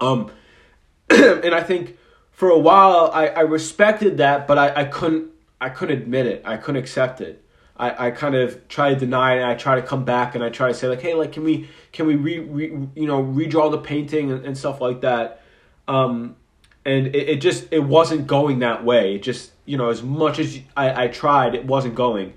Um, 0.00 0.30
and 1.10 1.54
I 1.54 1.62
think 1.62 1.96
for 2.30 2.50
a 2.50 2.58
while 2.58 3.10
I, 3.12 3.28
I 3.28 3.40
respected 3.40 4.18
that, 4.18 4.46
but 4.46 4.58
I, 4.58 4.82
I 4.82 4.84
couldn't 4.84 5.30
I 5.60 5.68
couldn't 5.70 5.98
admit 6.02 6.26
it. 6.26 6.42
I 6.44 6.56
couldn't 6.56 6.82
accept 6.82 7.20
it. 7.20 7.43
I, 7.76 8.08
I 8.08 8.10
kind 8.12 8.34
of 8.34 8.68
try 8.68 8.94
to 8.94 8.98
deny 8.98 9.34
it 9.34 9.42
and 9.42 9.46
I 9.50 9.54
try 9.54 9.76
to 9.76 9.82
come 9.82 10.04
back 10.04 10.34
and 10.34 10.44
I 10.44 10.48
try 10.48 10.68
to 10.68 10.74
say 10.74 10.86
like, 10.88 11.00
hey, 11.00 11.14
like 11.14 11.32
can 11.32 11.42
we 11.44 11.68
can 11.92 12.06
we 12.06 12.14
re, 12.14 12.38
re 12.38 12.66
you 12.94 13.06
know 13.06 13.22
redraw 13.22 13.70
the 13.70 13.78
painting 13.78 14.30
and, 14.30 14.44
and 14.44 14.56
stuff 14.56 14.80
like 14.80 15.00
that. 15.00 15.42
Um, 15.88 16.36
and 16.84 17.08
it, 17.08 17.28
it 17.28 17.40
just 17.40 17.66
it 17.72 17.80
wasn't 17.80 18.26
going 18.26 18.60
that 18.60 18.84
way. 18.84 19.16
It 19.16 19.22
just 19.22 19.50
you 19.64 19.76
know 19.76 19.90
as 19.90 20.02
much 20.02 20.38
as 20.38 20.58
I, 20.76 21.04
I 21.04 21.08
tried, 21.08 21.54
it 21.54 21.64
wasn't 21.64 21.94
going. 21.94 22.34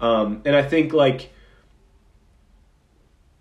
Um, 0.00 0.42
and 0.44 0.56
I 0.56 0.62
think 0.62 0.92
like 0.92 1.30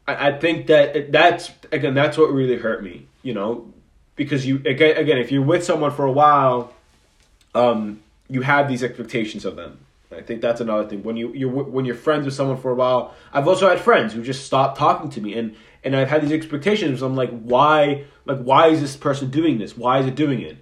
I, 0.08 0.30
I 0.30 0.40
think 0.40 0.68
that 0.68 1.12
that's 1.12 1.52
again 1.72 1.94
that's 1.94 2.18
what 2.18 2.32
really 2.32 2.58
hurt 2.58 2.84
me. 2.84 3.08
You 3.24 3.34
know 3.34 3.74
because 4.20 4.46
you 4.46 4.58
again 4.66 4.98
again 4.98 5.18
if 5.18 5.32
you're 5.32 5.42
with 5.42 5.64
someone 5.64 5.92
for 5.92 6.06
a 6.06 6.12
while, 6.12 6.74
um, 7.56 8.02
you 8.28 8.42
have 8.42 8.68
these 8.68 8.84
expectations 8.84 9.46
of 9.46 9.56
them. 9.56 9.80
I 10.20 10.22
think 10.22 10.42
that's 10.42 10.60
another 10.60 10.88
thing. 10.88 11.02
When 11.04 11.16
you 11.16 11.34
you're 11.34 11.50
when 11.50 11.86
you're 11.86 11.96
friends 11.96 12.26
with 12.26 12.34
someone 12.34 12.58
for 12.58 12.72
a 12.72 12.76
while, 12.76 13.16
I've 13.32 13.48
also 13.48 13.70
had 13.70 13.80
friends 13.80 14.14
who 14.14 14.22
just 14.22 14.46
stopped 14.46 14.78
talking 14.78 15.10
to 15.12 15.22
me, 15.22 15.34
and 15.34 15.56
and 15.84 15.96
I've 15.96 16.10
had 16.10 16.22
these 16.22 16.34
expectations. 16.34 17.02
I'm 17.02 17.16
like, 17.16 17.32
why? 17.42 18.06
Like, 18.26 18.40
why 18.40 18.68
is 18.68 18.82
this 18.82 18.98
person 18.98 19.30
doing 19.30 19.58
this? 19.58 19.78
Why 19.78 20.00
is 20.00 20.06
it 20.06 20.16
doing 20.16 20.42
it? 20.42 20.58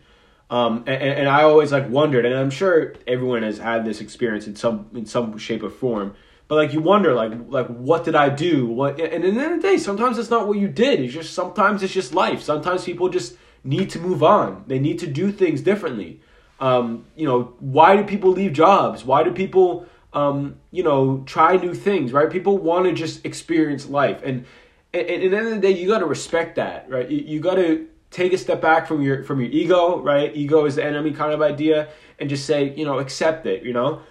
Um, 0.50 0.84
and, 0.88 1.02
and 1.02 1.28
I 1.28 1.44
always 1.44 1.72
like 1.72 1.90
wondered, 1.90 2.26
and 2.26 2.36
I'm 2.36 2.52
sure 2.52 2.94
everyone 3.06 3.44
has 3.44 3.58
had 3.58 3.84
this 3.84 4.00
experience 4.00 4.48
in 4.48 4.56
some 4.56 4.90
in 4.94 5.06
some 5.06 5.38
shape 5.38 5.64
or 5.64 5.70
form. 5.70 6.14
But 6.48 6.56
like 6.56 6.74
you 6.74 6.80
wonder, 6.80 7.14
like 7.14 7.34
like 7.48 7.68
what 7.68 8.04
did 8.04 8.16
I 8.16 8.30
do? 8.30 8.68
What? 8.68 9.00
And 9.00 9.26
in 9.26 9.36
the 9.36 9.42
end 9.42 9.56
of 9.56 9.62
the 9.62 9.68
day, 9.68 9.78
sometimes 9.78 10.20
it's 10.20 10.30
not 10.30 10.48
what 10.48 10.60
you 10.60 10.68
did. 10.68 11.00
It's 11.00 11.14
just 11.14 11.34
sometimes 11.34 11.82
it's 11.82 11.94
just 11.94 12.14
life. 12.14 12.42
Sometimes 12.42 12.86
people 12.86 13.10
just 13.10 13.36
need 13.64 13.90
to 13.90 14.00
move 14.00 14.24
on. 14.24 14.64
They 14.68 14.80
need 14.80 15.00
to 15.00 15.08
do 15.08 15.32
things 15.32 15.62
differently. 15.62 16.22
Um, 16.60 17.06
you 17.16 17.26
know, 17.26 17.54
why 17.60 17.96
do 17.96 18.04
people 18.04 18.32
leave 18.32 18.54
jobs? 18.54 19.06
Why 19.06 19.24
do 19.24 19.32
people, 19.32 19.86
um, 20.14 20.56
you 20.72 20.84
know, 20.84 21.24
try 21.26 21.56
new 21.58 21.74
things? 21.74 22.12
Right? 22.12 22.30
People 22.30 22.58
want 22.58 22.86
to 22.86 22.94
just 22.94 23.26
experience 23.26 23.88
life, 23.88 24.22
and, 24.24 24.46
and, 24.94 25.08
and 25.08 25.24
at 25.24 25.32
the 25.32 25.38
end 25.38 25.48
of 25.48 25.54
the 25.54 25.60
day, 25.60 25.72
you 25.72 25.88
got 25.88 26.00
to 26.00 26.06
respect 26.06 26.56
that, 26.56 26.90
right? 26.90 27.10
You, 27.10 27.18
you 27.18 27.40
got 27.40 27.56
to 27.56 27.88
take 28.10 28.34
a 28.34 28.38
step 28.38 28.62
back 28.62 28.88
from 28.88 29.02
your 29.02 29.24
from 29.24 29.40
your 29.40 29.50
ego, 29.50 30.02
right? 30.02 30.36
Ego 30.36 30.66
is 30.66 30.76
the 30.76 30.84
enemy 30.84 31.12
kind 31.12 31.34
of 31.34 31.42
idea, 31.42 31.90
and 32.20 32.30
just 32.30 32.46
say, 32.46 32.74
you 32.76 32.86
know, 32.86 33.00
accept 33.00 33.46
it. 33.46 33.64
You 33.64 33.74
know, 33.74 34.02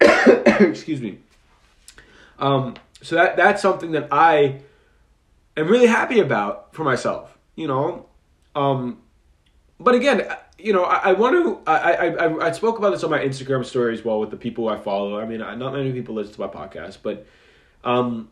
excuse 0.00 1.00
me. 1.00 1.18
Um, 2.38 2.76
so 3.02 3.16
that 3.16 3.36
that's 3.36 3.62
something 3.62 3.92
that 3.92 4.08
I 4.10 4.60
am 5.56 5.68
really 5.68 5.86
happy 5.86 6.20
about 6.20 6.74
for 6.74 6.84
myself. 6.84 7.36
You 7.56 7.68
know, 7.68 8.06
um, 8.54 9.02
but 9.78 9.94
again, 9.94 10.26
you 10.62 10.72
know, 10.72 10.84
I, 10.84 11.10
I 11.10 11.12
want 11.12 11.34
to. 11.44 11.70
I, 11.70 11.92
I 12.08 12.46
I 12.48 12.52
spoke 12.52 12.78
about 12.78 12.90
this 12.90 13.04
on 13.04 13.10
my 13.10 13.18
Instagram 13.18 13.64
story 13.64 13.94
as 13.94 14.04
well 14.04 14.20
with 14.20 14.30
the 14.30 14.36
people 14.36 14.68
I 14.68 14.78
follow. 14.78 15.18
I 15.18 15.24
mean, 15.24 15.38
not 15.38 15.72
many 15.72 15.92
people 15.92 16.14
listen 16.14 16.34
to 16.34 16.40
my 16.40 16.46
podcast, 16.46 16.98
but 17.02 17.26
um, 17.84 18.28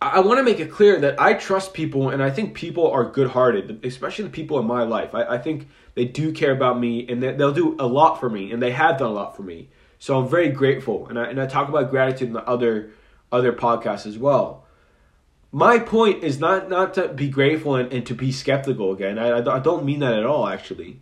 I, 0.00 0.16
I 0.16 0.20
want 0.20 0.38
to 0.38 0.42
make 0.42 0.60
it 0.60 0.70
clear 0.70 1.00
that 1.00 1.20
I 1.20 1.34
trust 1.34 1.74
people, 1.74 2.10
and 2.10 2.22
I 2.22 2.30
think 2.30 2.54
people 2.54 2.90
are 2.90 3.04
good-hearted, 3.04 3.84
especially 3.84 4.24
the 4.24 4.30
people 4.30 4.58
in 4.58 4.66
my 4.66 4.82
life. 4.82 5.14
I, 5.14 5.24
I 5.24 5.38
think 5.38 5.68
they 5.94 6.04
do 6.04 6.32
care 6.32 6.52
about 6.52 6.78
me, 6.78 7.06
and 7.08 7.22
they, 7.22 7.32
they'll 7.32 7.52
do 7.52 7.76
a 7.78 7.86
lot 7.86 8.20
for 8.20 8.30
me, 8.30 8.52
and 8.52 8.62
they 8.62 8.72
have 8.72 8.98
done 8.98 9.10
a 9.10 9.14
lot 9.14 9.36
for 9.36 9.42
me. 9.42 9.68
So 9.98 10.18
I'm 10.18 10.28
very 10.28 10.50
grateful, 10.50 11.08
and 11.08 11.18
I 11.18 11.26
and 11.26 11.40
I 11.40 11.46
talk 11.46 11.68
about 11.68 11.90
gratitude 11.90 12.28
in 12.28 12.34
the 12.34 12.46
other 12.46 12.90
other 13.32 13.52
podcasts 13.52 14.06
as 14.06 14.18
well 14.18 14.66
my 15.52 15.78
point 15.78 16.22
is 16.22 16.38
not 16.38 16.68
not 16.68 16.94
to 16.94 17.08
be 17.08 17.28
grateful 17.28 17.74
and, 17.74 17.92
and 17.92 18.06
to 18.06 18.14
be 18.14 18.30
skeptical 18.30 18.92
again. 18.92 19.18
I, 19.18 19.38
I 19.38 19.58
don't 19.58 19.84
mean 19.84 20.00
that 20.00 20.14
at 20.14 20.26
all. 20.26 20.46
Actually, 20.46 21.00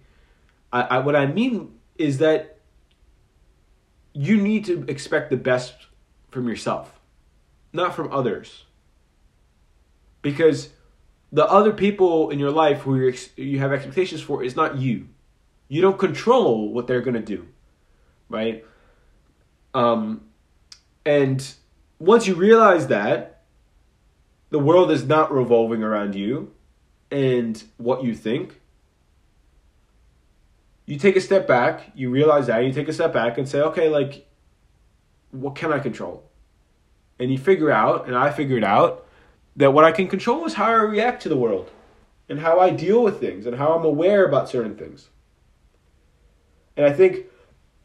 I, 0.72 0.82
I 0.82 0.98
what 0.98 1.16
I 1.16 1.26
mean 1.26 1.78
is 1.96 2.18
that 2.18 2.58
you 4.12 4.36
need 4.36 4.64
to 4.66 4.84
expect 4.88 5.30
the 5.30 5.36
best 5.36 5.74
from 6.30 6.48
yourself, 6.48 6.98
not 7.72 7.94
from 7.94 8.12
others. 8.12 8.64
Because 10.22 10.70
the 11.30 11.46
other 11.46 11.72
people 11.72 12.30
in 12.30 12.38
your 12.38 12.50
life 12.50 12.80
who 12.80 12.96
you 12.96 13.14
you 13.36 13.58
have 13.58 13.72
expectations 13.72 14.20
for 14.20 14.42
is 14.42 14.56
not 14.56 14.76
you. 14.76 15.08
You 15.68 15.82
don't 15.82 15.98
control 15.98 16.72
what 16.72 16.86
they're 16.86 17.02
gonna 17.02 17.20
do, 17.20 17.46
right? 18.28 18.64
Um, 19.74 20.22
and 21.04 21.46
once 21.98 22.26
you 22.26 22.34
realize 22.34 22.88
that 22.88 23.42
the 24.50 24.58
world 24.58 24.90
is 24.90 25.04
not 25.04 25.32
revolving 25.32 25.82
around 25.82 26.14
you 26.14 26.52
and 27.10 27.62
what 27.76 28.02
you 28.02 28.14
think. 28.14 28.60
You 30.88 30.98
take 30.98 31.16
a 31.16 31.20
step 31.20 31.46
back, 31.46 31.92
you 31.94 32.08
realize 32.08 32.46
that, 32.46 32.64
you 32.64 32.72
take 32.72 32.88
a 32.88 32.94
step 32.94 33.12
back 33.12 33.36
and 33.36 33.46
say, 33.46 33.60
okay, 33.60 33.90
like, 33.90 34.26
what 35.32 35.54
can 35.54 35.70
I 35.70 35.80
control? 35.80 36.30
And 37.18 37.30
you 37.30 37.36
figure 37.36 37.70
out, 37.70 38.06
and 38.06 38.16
I 38.16 38.30
figured 38.30 38.64
out, 38.64 39.06
that 39.56 39.74
what 39.74 39.84
I 39.84 39.92
can 39.92 40.08
control 40.08 40.46
is 40.46 40.54
how 40.54 40.64
I 40.64 40.76
react 40.76 41.20
to 41.24 41.28
the 41.28 41.36
world 41.36 41.70
and 42.26 42.40
how 42.40 42.58
I 42.58 42.70
deal 42.70 43.02
with 43.02 43.20
things 43.20 43.44
and 43.44 43.56
how 43.56 43.74
I'm 43.74 43.84
aware 43.84 44.26
about 44.26 44.48
certain 44.48 44.76
things. 44.76 45.10
And 46.74 46.86
I 46.86 46.92
think, 46.94 47.26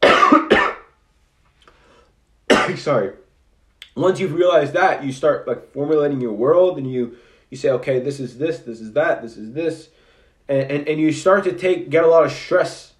sorry, 2.78 3.12
once 3.94 4.18
you've 4.18 4.32
realized 4.32 4.72
that, 4.72 5.04
you 5.04 5.12
start 5.12 5.46
like 5.46 5.74
formulating 5.74 6.22
your 6.22 6.32
world 6.32 6.78
and 6.78 6.90
you 6.90 7.18
you 7.50 7.58
say, 7.58 7.68
okay, 7.68 8.00
this 8.00 8.18
is 8.18 8.38
this, 8.38 8.60
this 8.60 8.80
is 8.80 8.94
that, 8.94 9.20
this 9.20 9.36
is 9.36 9.52
this, 9.52 9.90
and 10.48 10.70
and, 10.70 10.88
and 10.88 10.98
you 10.98 11.12
start 11.12 11.44
to 11.44 11.52
take 11.52 11.90
get 11.90 12.02
a 12.02 12.08
lot 12.08 12.24
of 12.24 12.32
stress, 12.32 12.93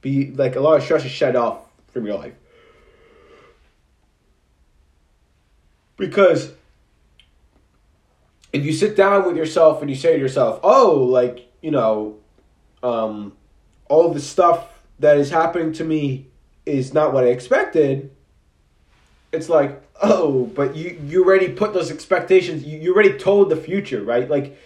be 0.00 0.30
like 0.32 0.56
a 0.56 0.60
lot 0.60 0.76
of 0.76 0.82
stress 0.82 1.04
is 1.04 1.10
shed 1.10 1.36
off 1.36 1.60
from 1.92 2.06
your 2.06 2.18
life. 2.18 2.34
Because 5.96 6.52
if 8.52 8.64
you 8.64 8.72
sit 8.72 8.96
down 8.96 9.26
with 9.26 9.36
yourself 9.36 9.80
and 9.80 9.90
you 9.90 9.96
say 9.96 10.14
to 10.14 10.18
yourself, 10.18 10.60
oh, 10.62 11.04
like, 11.10 11.50
you 11.60 11.70
know, 11.70 12.16
um, 12.82 13.32
all 13.88 14.12
the 14.12 14.20
stuff 14.20 14.68
that 15.00 15.16
is 15.16 15.30
happening 15.30 15.72
to 15.74 15.84
me 15.84 16.26
is 16.64 16.94
not 16.94 17.12
what 17.12 17.24
I 17.24 17.28
expected, 17.28 18.10
it's 19.32 19.48
like, 19.48 19.82
oh, 20.00 20.44
but 20.54 20.76
you 20.76 20.98
you 21.04 21.24
already 21.24 21.48
put 21.48 21.74
those 21.74 21.90
expectations. 21.90 22.64
You, 22.64 22.78
you 22.78 22.94
already 22.94 23.18
told 23.18 23.50
the 23.50 23.56
future, 23.56 24.02
right? 24.02 24.28
Like, 24.30 24.56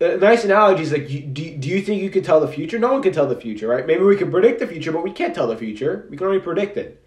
nice 0.00 0.44
analogy 0.44 0.82
is 0.82 0.92
like, 0.92 1.06
do 1.06 1.56
do 1.56 1.68
you 1.68 1.80
think 1.80 2.02
you 2.02 2.10
can 2.10 2.22
tell 2.22 2.40
the 2.40 2.48
future? 2.48 2.78
No 2.78 2.92
one 2.92 3.02
can 3.02 3.12
tell 3.12 3.26
the 3.26 3.40
future, 3.40 3.68
right? 3.68 3.86
Maybe 3.86 4.02
we 4.02 4.16
can 4.16 4.30
predict 4.30 4.60
the 4.60 4.66
future, 4.66 4.92
but 4.92 5.02
we 5.02 5.12
can't 5.12 5.34
tell 5.34 5.46
the 5.46 5.56
future. 5.56 6.06
We 6.10 6.16
can 6.16 6.26
only 6.26 6.40
predict 6.40 6.76
it. 6.76 7.00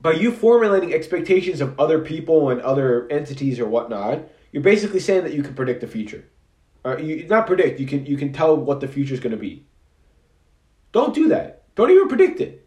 By 0.00 0.12
you 0.12 0.30
formulating 0.30 0.92
expectations 0.92 1.60
of 1.60 1.78
other 1.80 1.98
people 1.98 2.50
and 2.50 2.60
other 2.60 3.08
entities 3.10 3.58
or 3.58 3.66
whatnot, 3.66 4.28
you're 4.52 4.62
basically 4.62 5.00
saying 5.00 5.24
that 5.24 5.34
you 5.34 5.42
can 5.42 5.54
predict 5.54 5.80
the 5.80 5.86
future. 5.86 6.24
Uh, 6.84 6.98
you 6.98 7.26
not 7.26 7.46
predict. 7.46 7.80
You 7.80 7.86
can 7.86 8.06
you 8.06 8.16
can 8.16 8.32
tell 8.32 8.56
what 8.56 8.80
the 8.80 8.88
future 8.88 9.14
is 9.14 9.20
going 9.20 9.32
to 9.32 9.36
be. 9.36 9.66
Don't 10.92 11.14
do 11.14 11.28
that. 11.28 11.64
Don't 11.74 11.90
even 11.90 12.08
predict 12.08 12.40
it. 12.40 12.66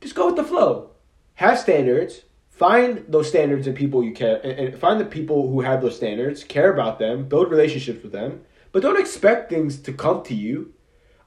Just 0.00 0.14
go 0.14 0.26
with 0.26 0.36
the 0.36 0.44
flow 0.44 0.90
have 1.36 1.58
standards, 1.58 2.22
find 2.56 3.04
those 3.06 3.28
standards 3.28 3.66
and 3.66 3.76
people 3.76 4.02
you 4.02 4.12
care, 4.12 4.40
and 4.44 4.76
find 4.78 4.98
the 4.98 5.04
people 5.04 5.50
who 5.50 5.60
have 5.60 5.82
those 5.82 5.94
standards, 5.94 6.42
care 6.42 6.72
about 6.72 6.98
them, 6.98 7.28
build 7.28 7.50
relationships 7.50 8.02
with 8.02 8.12
them, 8.12 8.40
but 8.72 8.82
don't 8.82 8.98
expect 8.98 9.50
things 9.50 9.78
to 9.78 9.92
come 9.92 10.22
to 10.24 10.34
you. 10.34 10.72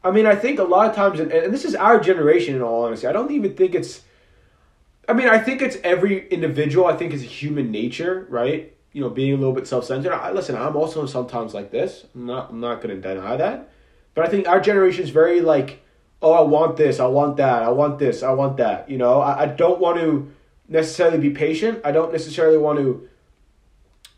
I 0.03 0.09
mean, 0.09 0.25
I 0.25 0.35
think 0.35 0.57
a 0.59 0.63
lot 0.63 0.89
of 0.89 0.95
times, 0.95 1.19
and, 1.19 1.31
this 1.53 1.65
is 1.65 1.75
our 1.75 1.99
generation 1.99 2.55
in 2.55 2.63
all 2.63 2.85
honesty, 2.85 3.05
I 3.05 3.11
don't 3.11 3.31
even 3.31 3.55
think 3.55 3.75
it's, 3.75 4.01
I 5.07 5.13
mean, 5.13 5.27
I 5.27 5.37
think 5.37 5.61
it's 5.61 5.77
every 5.83 6.27
individual, 6.29 6.87
I 6.87 6.95
think 6.95 7.13
it's 7.13 7.21
human 7.21 7.69
nature, 7.69 8.25
right? 8.29 8.75
You 8.91 9.01
know, 9.01 9.09
being 9.09 9.33
a 9.33 9.37
little 9.37 9.53
bit 9.53 9.67
self 9.67 9.85
centered. 9.85 10.11
I, 10.13 10.31
listen, 10.31 10.55
I'm 10.55 10.75
also 10.75 11.05
sometimes 11.05 11.53
like 11.53 11.69
this. 11.69 12.05
I'm 12.15 12.25
not, 12.25 12.49
I'm 12.49 12.59
not 12.59 12.81
going 12.81 12.99
to 12.99 13.15
deny 13.15 13.37
that. 13.37 13.69
But 14.15 14.25
I 14.25 14.29
think 14.29 14.47
our 14.47 14.59
generation 14.59 15.03
is 15.03 15.11
very 15.11 15.41
like, 15.41 15.83
oh, 16.23 16.33
I 16.33 16.41
want 16.41 16.75
this, 16.75 16.99
I 16.99 17.05
want 17.05 17.37
that, 17.37 17.61
I 17.61 17.69
want 17.69 17.99
this, 17.99 18.23
I 18.23 18.31
want 18.31 18.57
that. 18.57 18.89
You 18.89 18.97
know, 18.97 19.21
I, 19.21 19.43
I 19.43 19.45
don't 19.45 19.79
want 19.79 19.99
to 19.99 20.31
necessarily 20.69 21.17
be 21.17 21.31
patient. 21.31 21.81
I 21.83 21.91
don't 21.91 22.11
necessarily 22.11 22.57
want 22.57 22.79
to, 22.79 23.09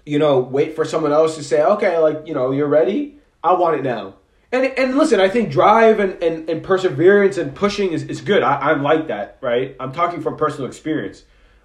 you 0.06 0.20
know, 0.20 0.40
wait 0.40 0.76
for 0.76 0.86
someone 0.86 1.14
else 1.14 1.36
to 1.38 1.44
say, 1.44 1.64
okay, 1.64 1.98
like, 1.98 2.28
you 2.28 2.34
know, 2.34 2.52
you're 2.52 2.68
ready. 2.68 3.18
I 3.44 3.54
want 3.54 3.78
it 3.78 3.84
now. 3.84 4.16
And 4.52 4.66
and 4.78 4.98
listen, 4.98 5.22
I 5.22 5.30
think 5.30 5.50
drive 5.50 6.00
and, 6.00 6.22
and, 6.22 6.50
and 6.50 6.62
perseverance 6.62 7.38
and 7.38 7.56
pushing 7.56 7.94
is, 7.94 8.04
is 8.04 8.20
good. 8.20 8.44
I, 8.44 8.72
I'm 8.72 8.84
like 8.84 9.08
that, 9.08 9.38
right? 9.40 9.76
I'm 9.80 9.94
talking 9.94 10.22
from 10.22 10.36
personal 10.36 10.68
experience. 10.68 11.24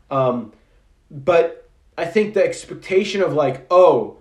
Um, 0.09 0.53
but 1.11 1.69
I 1.99 2.05
think 2.05 2.35
the 2.35 2.45
expectation 2.45 3.23
of 3.23 3.33
like, 3.33 3.67
oh, 3.71 4.19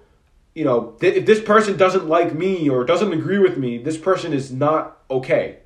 you 0.55 0.63
know, 0.63 0.95
th- 0.99 1.13
if 1.13 1.25
this 1.25 1.41
person 1.41 1.77
doesn't 1.77 2.07
like 2.07 2.33
me 2.33 2.67
or 2.67 2.83
doesn't 2.85 3.13
agree 3.13 3.37
with 3.37 3.57
me, 3.57 3.77
this 3.77 3.97
person 3.97 4.33
is 4.33 4.51
not 4.51 4.97
okay, 5.11 5.57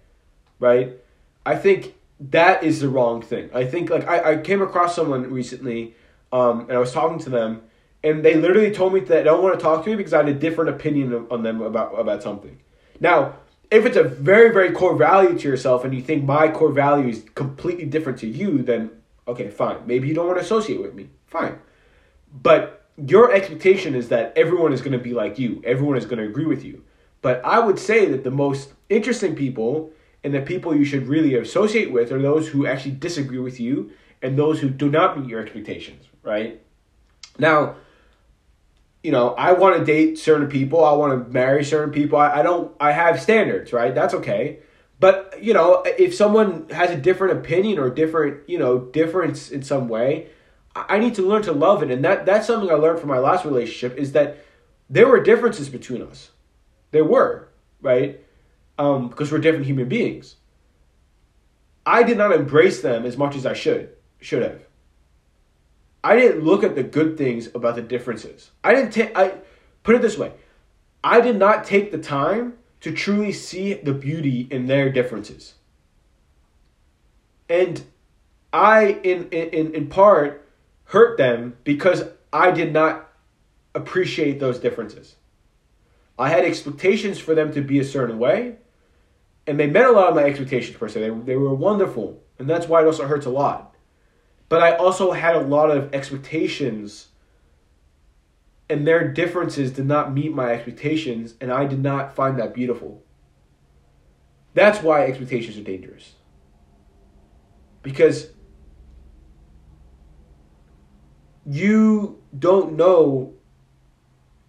right? 0.59 0.97
I 1.45 1.55
think 1.55 1.95
that 2.19 2.63
is 2.63 2.81
the 2.81 2.89
wrong 2.89 3.21
thing. 3.21 3.49
I 3.53 3.65
think 3.65 3.89
like 3.89 4.07
I, 4.07 4.33
I 4.33 4.37
came 4.37 4.61
across 4.61 4.95
someone 4.95 5.31
recently, 5.31 5.95
um, 6.31 6.61
and 6.61 6.73
I 6.73 6.77
was 6.77 6.91
talking 6.91 7.19
to 7.19 7.29
them, 7.29 7.61
and 8.03 8.23
they 8.23 8.35
literally 8.35 8.71
told 8.71 8.93
me 8.93 8.99
that 8.99 9.09
they 9.09 9.23
don't 9.23 9.41
want 9.41 9.57
to 9.57 9.61
talk 9.61 9.83
to 9.85 9.89
me 9.89 9.95
because 9.95 10.13
I 10.13 10.17
had 10.17 10.29
a 10.29 10.33
different 10.33 10.69
opinion 10.69 11.27
on 11.31 11.43
them 11.43 11.61
about 11.61 11.97
about 11.97 12.21
something. 12.21 12.59
Now, 12.99 13.35
if 13.71 13.85
it's 13.85 13.97
a 13.97 14.03
very 14.03 14.51
very 14.51 14.71
core 14.71 14.95
value 14.95 15.37
to 15.37 15.47
yourself, 15.47 15.85
and 15.85 15.93
you 15.93 16.01
think 16.01 16.25
my 16.25 16.49
core 16.49 16.71
value 16.71 17.07
is 17.07 17.25
completely 17.35 17.85
different 17.85 18.19
to 18.19 18.27
you, 18.27 18.63
then 18.63 18.91
okay, 19.27 19.49
fine. 19.49 19.85
Maybe 19.85 20.07
you 20.07 20.13
don't 20.13 20.27
want 20.27 20.39
to 20.39 20.43
associate 20.43 20.81
with 20.81 20.93
me. 20.93 21.09
Fine, 21.27 21.59
but 22.41 22.87
your 22.97 23.33
expectation 23.33 23.95
is 23.95 24.09
that 24.09 24.33
everyone 24.35 24.73
is 24.73 24.81
going 24.81 24.91
to 24.91 24.99
be 24.99 25.13
like 25.13 25.39
you. 25.39 25.61
Everyone 25.65 25.95
is 25.95 26.05
going 26.05 26.17
to 26.17 26.25
agree 26.25 26.45
with 26.45 26.65
you. 26.65 26.83
But 27.21 27.43
I 27.45 27.59
would 27.59 27.79
say 27.79 28.05
that 28.07 28.25
the 28.25 28.31
most 28.31 28.73
interesting 28.89 29.35
people 29.35 29.91
and 30.23 30.33
the 30.33 30.41
people 30.41 30.75
you 30.75 30.85
should 30.85 31.07
really 31.07 31.35
associate 31.35 31.91
with 31.91 32.11
are 32.11 32.21
those 32.21 32.49
who 32.49 32.65
actually 32.65 32.91
disagree 32.91 33.39
with 33.39 33.59
you 33.59 33.91
and 34.21 34.37
those 34.37 34.59
who 34.59 34.69
do 34.69 34.89
not 34.89 35.19
meet 35.19 35.29
your 35.29 35.39
expectations, 35.41 36.05
right? 36.23 36.61
Now, 37.37 37.75
you 39.03 39.11
know, 39.11 39.29
I 39.29 39.53
want 39.53 39.77
to 39.77 39.85
date 39.85 40.19
certain 40.19 40.49
people, 40.49 40.83
I 40.83 40.91
want 40.91 41.25
to 41.25 41.31
marry 41.31 41.63
certain 41.63 41.93
people. 41.93 42.19
I, 42.19 42.39
I 42.39 42.43
don't 42.43 42.75
I 42.79 42.91
have 42.91 43.21
standards, 43.21 43.71
right? 43.71 43.95
That's 43.95 44.13
okay. 44.13 44.59
But, 44.99 45.41
you 45.41 45.53
know, 45.53 45.81
if 45.85 46.13
someone 46.13 46.67
has 46.71 46.91
a 46.91 46.97
different 46.97 47.39
opinion 47.39 47.79
or 47.79 47.89
different, 47.89 48.49
you 48.49 48.59
know, 48.59 48.79
difference 48.79 49.49
in 49.49 49.63
some 49.63 49.87
way, 49.87 50.27
I 50.75 50.99
need 50.99 51.15
to 51.15 51.21
learn 51.21 51.41
to 51.43 51.53
love 51.53 51.81
it. 51.81 51.89
And 51.89 52.03
that 52.03 52.25
that's 52.25 52.47
something 52.47 52.69
I 52.69 52.73
learned 52.73 52.99
from 52.99 53.09
my 53.09 53.19
last 53.19 53.45
relationship 53.45 53.97
is 53.97 54.11
that 54.11 54.37
there 54.89 55.07
were 55.07 55.21
differences 55.23 55.69
between 55.69 56.01
us. 56.01 56.31
There 56.91 57.05
were, 57.05 57.47
right? 57.81 58.21
Um, 58.79 59.09
because 59.09 59.31
we're 59.31 59.39
different 59.39 59.65
human 59.65 59.89
beings. 59.89 60.37
I 61.85 62.01
did 62.01 62.17
not 62.17 62.31
embrace 62.31 62.81
them 62.81 63.05
as 63.05 63.17
much 63.17 63.35
as 63.35 63.45
I 63.45 63.53
should 63.53 63.95
should 64.21 64.41
have. 64.41 64.61
I 66.03 66.15
didn't 66.15 66.43
look 66.43 66.63
at 66.63 66.75
the 66.75 66.83
good 66.83 67.17
things 67.17 67.53
about 67.53 67.75
the 67.75 67.81
differences. 67.81 68.51
I 68.63 68.73
didn't 68.73 68.91
take 68.91 69.15
I 69.17 69.33
put 69.83 69.95
it 69.95 70.01
this 70.01 70.17
way. 70.17 70.31
I 71.03 71.19
did 71.19 71.37
not 71.37 71.65
take 71.65 71.91
the 71.91 71.97
time 71.97 72.53
to 72.81 72.93
truly 72.93 73.33
see 73.33 73.73
the 73.73 73.93
beauty 73.93 74.47
in 74.49 74.67
their 74.67 74.89
differences. 74.89 75.55
And 77.49 77.83
I 78.53 78.99
in 79.03 79.27
in 79.29 79.75
in 79.75 79.87
part 79.87 80.47
hurt 80.85 81.17
them 81.17 81.57
because 81.65 82.05
I 82.31 82.51
did 82.51 82.71
not 82.71 83.09
appreciate 83.75 84.39
those 84.39 84.57
differences. 84.57 85.15
I 86.17 86.29
had 86.29 86.45
expectations 86.45 87.19
for 87.19 87.35
them 87.35 87.51
to 87.53 87.61
be 87.61 87.79
a 87.79 87.85
certain 87.85 88.19
way, 88.19 88.57
and 89.49 89.59
they 89.59 89.65
met 89.65 89.87
a 89.87 89.91
lot 89.91 90.09
of 90.09 90.15
my 90.15 90.21
expectations 90.23 90.77
per 90.77 90.87
se. 90.87 90.99
They, 90.99 91.09
they 91.09 91.35
were 91.35 91.55
wonderful, 91.55 92.21
and 92.37 92.47
that's 92.47 92.67
why 92.67 92.83
it 92.83 92.85
also 92.85 93.07
hurts 93.07 93.25
a 93.25 93.31
lot. 93.31 93.75
But 94.47 94.61
I 94.61 94.75
also 94.75 95.11
had 95.11 95.35
a 95.35 95.41
lot 95.41 95.71
of 95.71 95.91
expectations, 95.91 97.07
and 98.69 98.85
their 98.85 99.11
differences 99.11 99.71
did 99.71 99.87
not 99.87 100.13
meet 100.13 100.35
my 100.35 100.51
expectations, 100.51 101.33
and 101.41 101.51
I 101.51 101.65
did 101.65 101.81
not 101.81 102.15
find 102.15 102.37
that 102.37 102.53
beautiful. 102.53 103.03
That's 104.53 104.83
why 104.83 105.07
expectations 105.07 105.57
are 105.57 105.63
dangerous. 105.63 106.13
Because 107.81 108.29
you 111.43 112.21
don't 112.37 112.73
know 112.73 113.33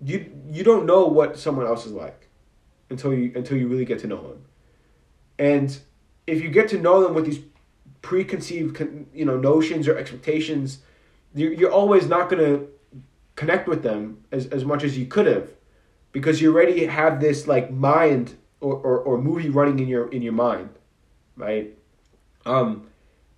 you 0.05 0.31
you 0.51 0.63
don't 0.63 0.85
know 0.85 1.07
what 1.07 1.39
someone 1.39 1.67
else 1.67 1.87
is 1.87 1.93
like 1.93 2.29
until 2.91 3.15
you 3.15 3.33
until 3.35 3.57
you 3.57 3.67
really 3.69 3.87
get 3.87 4.01
to 4.01 4.07
know 4.07 4.21
them. 4.21 4.45
And 5.41 5.77
if 6.27 6.43
you 6.43 6.51
get 6.51 6.69
to 6.69 6.79
know 6.79 7.03
them 7.03 7.15
with 7.15 7.25
these 7.25 7.41
preconceived, 8.03 8.79
you 9.13 9.25
know, 9.25 9.37
notions 9.39 9.89
or 9.89 9.99
expectations, 9.99 10.79
you're, 11.35 11.73
always 11.73 12.07
not 12.07 12.29
going 12.29 12.45
to 12.45 12.69
connect 13.37 13.67
with 13.67 13.83
them 13.83 14.23
as, 14.31 14.47
as 14.49 14.65
much 14.65 14.85
as 14.85 14.99
you 14.99 15.07
could 15.07 15.27
have 15.27 15.49
because 16.13 16.41
you 16.43 16.53
already 16.53 16.85
have 16.87 17.21
this 17.21 17.47
like 17.47 17.71
mind 17.71 18.37
or, 18.61 18.75
or, 18.75 18.99
or 18.99 19.19
movie 19.19 19.49
running 19.49 19.79
in 19.79 19.89
your 19.89 20.09
in 20.11 20.21
your 20.21 20.33
mind 20.33 20.69
right? 21.41 21.77
Um 22.47 22.89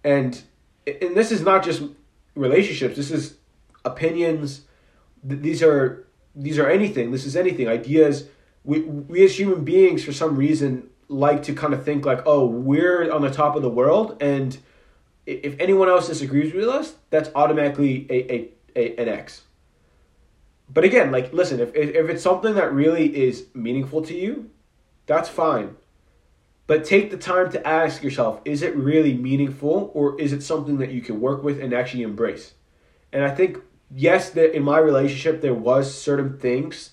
and 0.04 0.42
and 0.86 1.16
this 1.16 1.30
is 1.30 1.42
not 1.42 1.62
just 1.62 1.82
relationships. 2.34 2.96
This 2.96 3.10
is 3.10 3.36
opinions. 3.84 4.62
These 5.22 5.62
are 5.62 6.06
these 6.34 6.58
are 6.58 6.68
anything. 6.68 7.12
This 7.12 7.24
is 7.24 7.36
anything. 7.36 7.68
Ideas. 7.68 8.28
We 8.64 8.80
we 8.80 9.24
as 9.24 9.38
human 9.38 9.64
beings 9.64 10.04
for 10.04 10.12
some 10.12 10.36
reason 10.36 10.88
like 11.12 11.42
to 11.44 11.54
kind 11.54 11.74
of 11.74 11.84
think 11.84 12.04
like, 12.04 12.22
oh, 12.26 12.46
we're 12.46 13.10
on 13.12 13.22
the 13.22 13.30
top 13.30 13.54
of 13.56 13.62
the 13.62 13.68
world, 13.68 14.16
and 14.20 14.56
if 15.26 15.54
anyone 15.60 15.88
else 15.88 16.08
disagrees 16.08 16.52
with 16.52 16.68
us, 16.68 16.96
that's 17.10 17.30
automatically 17.34 18.06
a, 18.10 18.32
a, 18.32 18.48
a 18.74 18.96
an 18.96 19.08
X. 19.08 19.42
But 20.72 20.84
again, 20.84 21.12
like, 21.12 21.32
listen, 21.32 21.60
if, 21.60 21.74
if 21.74 22.08
it's 22.08 22.22
something 22.22 22.54
that 22.54 22.72
really 22.72 23.14
is 23.14 23.46
meaningful 23.54 24.02
to 24.02 24.14
you, 24.14 24.50
that's 25.06 25.28
fine. 25.28 25.76
But 26.66 26.84
take 26.84 27.10
the 27.10 27.18
time 27.18 27.52
to 27.52 27.66
ask 27.66 28.02
yourself, 28.02 28.40
is 28.44 28.62
it 28.62 28.74
really 28.74 29.14
meaningful 29.14 29.90
or 29.94 30.18
is 30.18 30.32
it 30.32 30.42
something 30.42 30.78
that 30.78 30.90
you 30.90 31.02
can 31.02 31.20
work 31.20 31.42
with 31.42 31.60
and 31.60 31.74
actually 31.74 32.04
embrace? 32.04 32.54
And 33.12 33.24
I 33.24 33.34
think, 33.34 33.58
yes, 33.94 34.30
that 34.30 34.56
in 34.56 34.62
my 34.62 34.78
relationship, 34.78 35.42
there 35.42 35.54
was 35.54 35.94
certain 35.94 36.38
things 36.38 36.91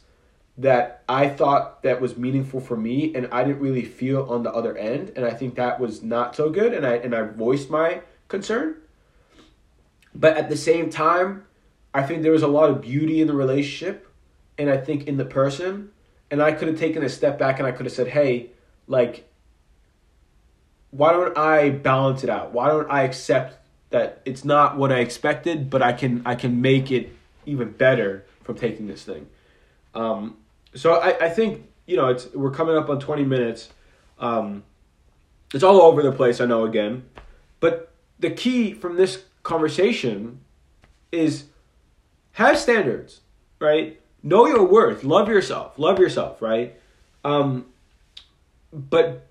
that 0.59 1.03
I 1.07 1.29
thought 1.29 1.83
that 1.83 2.01
was 2.01 2.17
meaningful 2.17 2.59
for 2.59 2.75
me 2.75 3.15
and 3.15 3.29
I 3.31 3.45
didn't 3.45 3.61
really 3.61 3.85
feel 3.85 4.23
on 4.29 4.43
the 4.43 4.51
other 4.51 4.77
end 4.77 5.13
and 5.15 5.25
I 5.25 5.31
think 5.31 5.55
that 5.55 5.79
was 5.79 6.03
not 6.03 6.35
so 6.35 6.49
good 6.49 6.73
and 6.73 6.85
I 6.85 6.95
and 6.95 7.15
I 7.15 7.21
voiced 7.21 7.69
my 7.69 8.01
concern. 8.27 8.75
But 10.13 10.35
at 10.35 10.49
the 10.49 10.57
same 10.57 10.89
time, 10.89 11.45
I 11.93 12.03
think 12.03 12.23
there 12.23 12.33
was 12.33 12.43
a 12.43 12.47
lot 12.47 12.69
of 12.69 12.81
beauty 12.81 13.21
in 13.21 13.27
the 13.27 13.33
relationship 13.33 14.11
and 14.57 14.69
I 14.69 14.75
think 14.75 15.07
in 15.07 15.15
the 15.15 15.23
person 15.23 15.91
and 16.29 16.43
I 16.43 16.51
could 16.51 16.67
have 16.67 16.77
taken 16.77 17.03
a 17.03 17.09
step 17.09 17.39
back 17.39 17.59
and 17.59 17.67
I 17.67 17.71
could 17.71 17.85
have 17.85 17.93
said, 17.93 18.07
"Hey, 18.07 18.49
like 18.85 19.29
why 20.91 21.13
don't 21.13 21.37
I 21.37 21.69
balance 21.69 22.21
it 22.25 22.29
out? 22.29 22.51
Why 22.51 22.67
don't 22.67 22.91
I 22.91 23.03
accept 23.03 23.65
that 23.91 24.21
it's 24.25 24.43
not 24.43 24.77
what 24.77 24.91
I 24.91 24.99
expected, 24.99 25.69
but 25.69 25.81
I 25.81 25.93
can 25.93 26.21
I 26.25 26.35
can 26.35 26.59
make 26.59 26.91
it 26.91 27.15
even 27.45 27.71
better 27.71 28.25
from 28.43 28.57
taking 28.57 28.87
this 28.87 29.03
thing." 29.03 29.29
Um, 29.95 30.35
so 30.75 30.95
I, 30.95 31.25
I 31.25 31.29
think 31.29 31.67
you 31.85 31.97
know 31.97 32.07
it's 32.07 32.31
we're 32.33 32.51
coming 32.51 32.77
up 32.77 32.89
on 32.89 32.99
20 32.99 33.23
minutes. 33.23 33.69
Um, 34.19 34.63
it's 35.53 35.63
all 35.63 35.81
over 35.81 36.03
the 36.03 36.11
place 36.11 36.41
i 36.41 36.45
know 36.45 36.65
again. 36.65 37.05
But 37.59 37.91
the 38.19 38.29
key 38.29 38.73
from 38.73 38.95
this 38.97 39.23
conversation 39.43 40.41
is 41.11 41.45
have 42.33 42.57
standards 42.57 43.21
right? 43.59 43.99
Know 44.21 44.45
your 44.47 44.63
worth. 44.63 45.03
Love 45.03 45.27
yourself. 45.27 45.77
Love 45.79 45.99
yourself 45.99 46.41
right? 46.41 46.75
Um, 47.23 47.65
but 48.71 49.27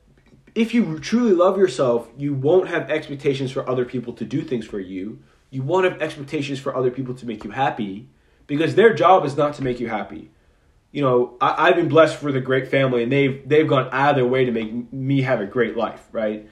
if 0.55 0.75
you 0.75 0.99
truly 0.99 1.33
love 1.33 1.57
yourself 1.57 2.09
you 2.17 2.35
won't 2.35 2.69
have 2.69 2.91
expectations 2.91 3.53
for 3.53 3.69
other 3.69 3.85
people 3.85 4.13
to 4.15 4.25
do 4.25 4.43
things 4.43 4.67
for 4.67 4.81
you. 4.81 5.21
You 5.51 5.63
won't 5.63 5.85
have 5.85 6.03
expectations 6.03 6.59
for 6.59 6.77
other 6.77 6.91
people 6.91 7.15
to 7.15 7.27
make 7.27 7.45
you 7.45 7.51
happy 7.51 8.09
because 8.47 8.75
their 8.75 8.93
job 8.93 9.25
is 9.25 9.37
not 9.37 9.55
to 9.55 9.63
make 9.63 9.81
you 9.81 9.89
happy 9.89 10.31
you 10.93 11.03
know, 11.03 11.37
I, 11.41 11.67
have 11.67 11.77
been 11.77 11.89
blessed 11.89 12.23
with 12.23 12.37
a 12.37 12.41
great 12.41 12.69
family, 12.69 13.03
and 13.03 13.13
they've 13.13 13.47
they've 13.47 13.69
gone 13.69 13.89
out 13.93 14.11
of 14.11 14.17
their 14.17 14.27
way 14.27 14.45
to 14.45 14.53
make 14.53 14.93
me 14.93 15.23
have 15.23 15.41
a 15.41 15.47
great 15.47 15.77
life, 15.77 16.07
right? 16.13 16.49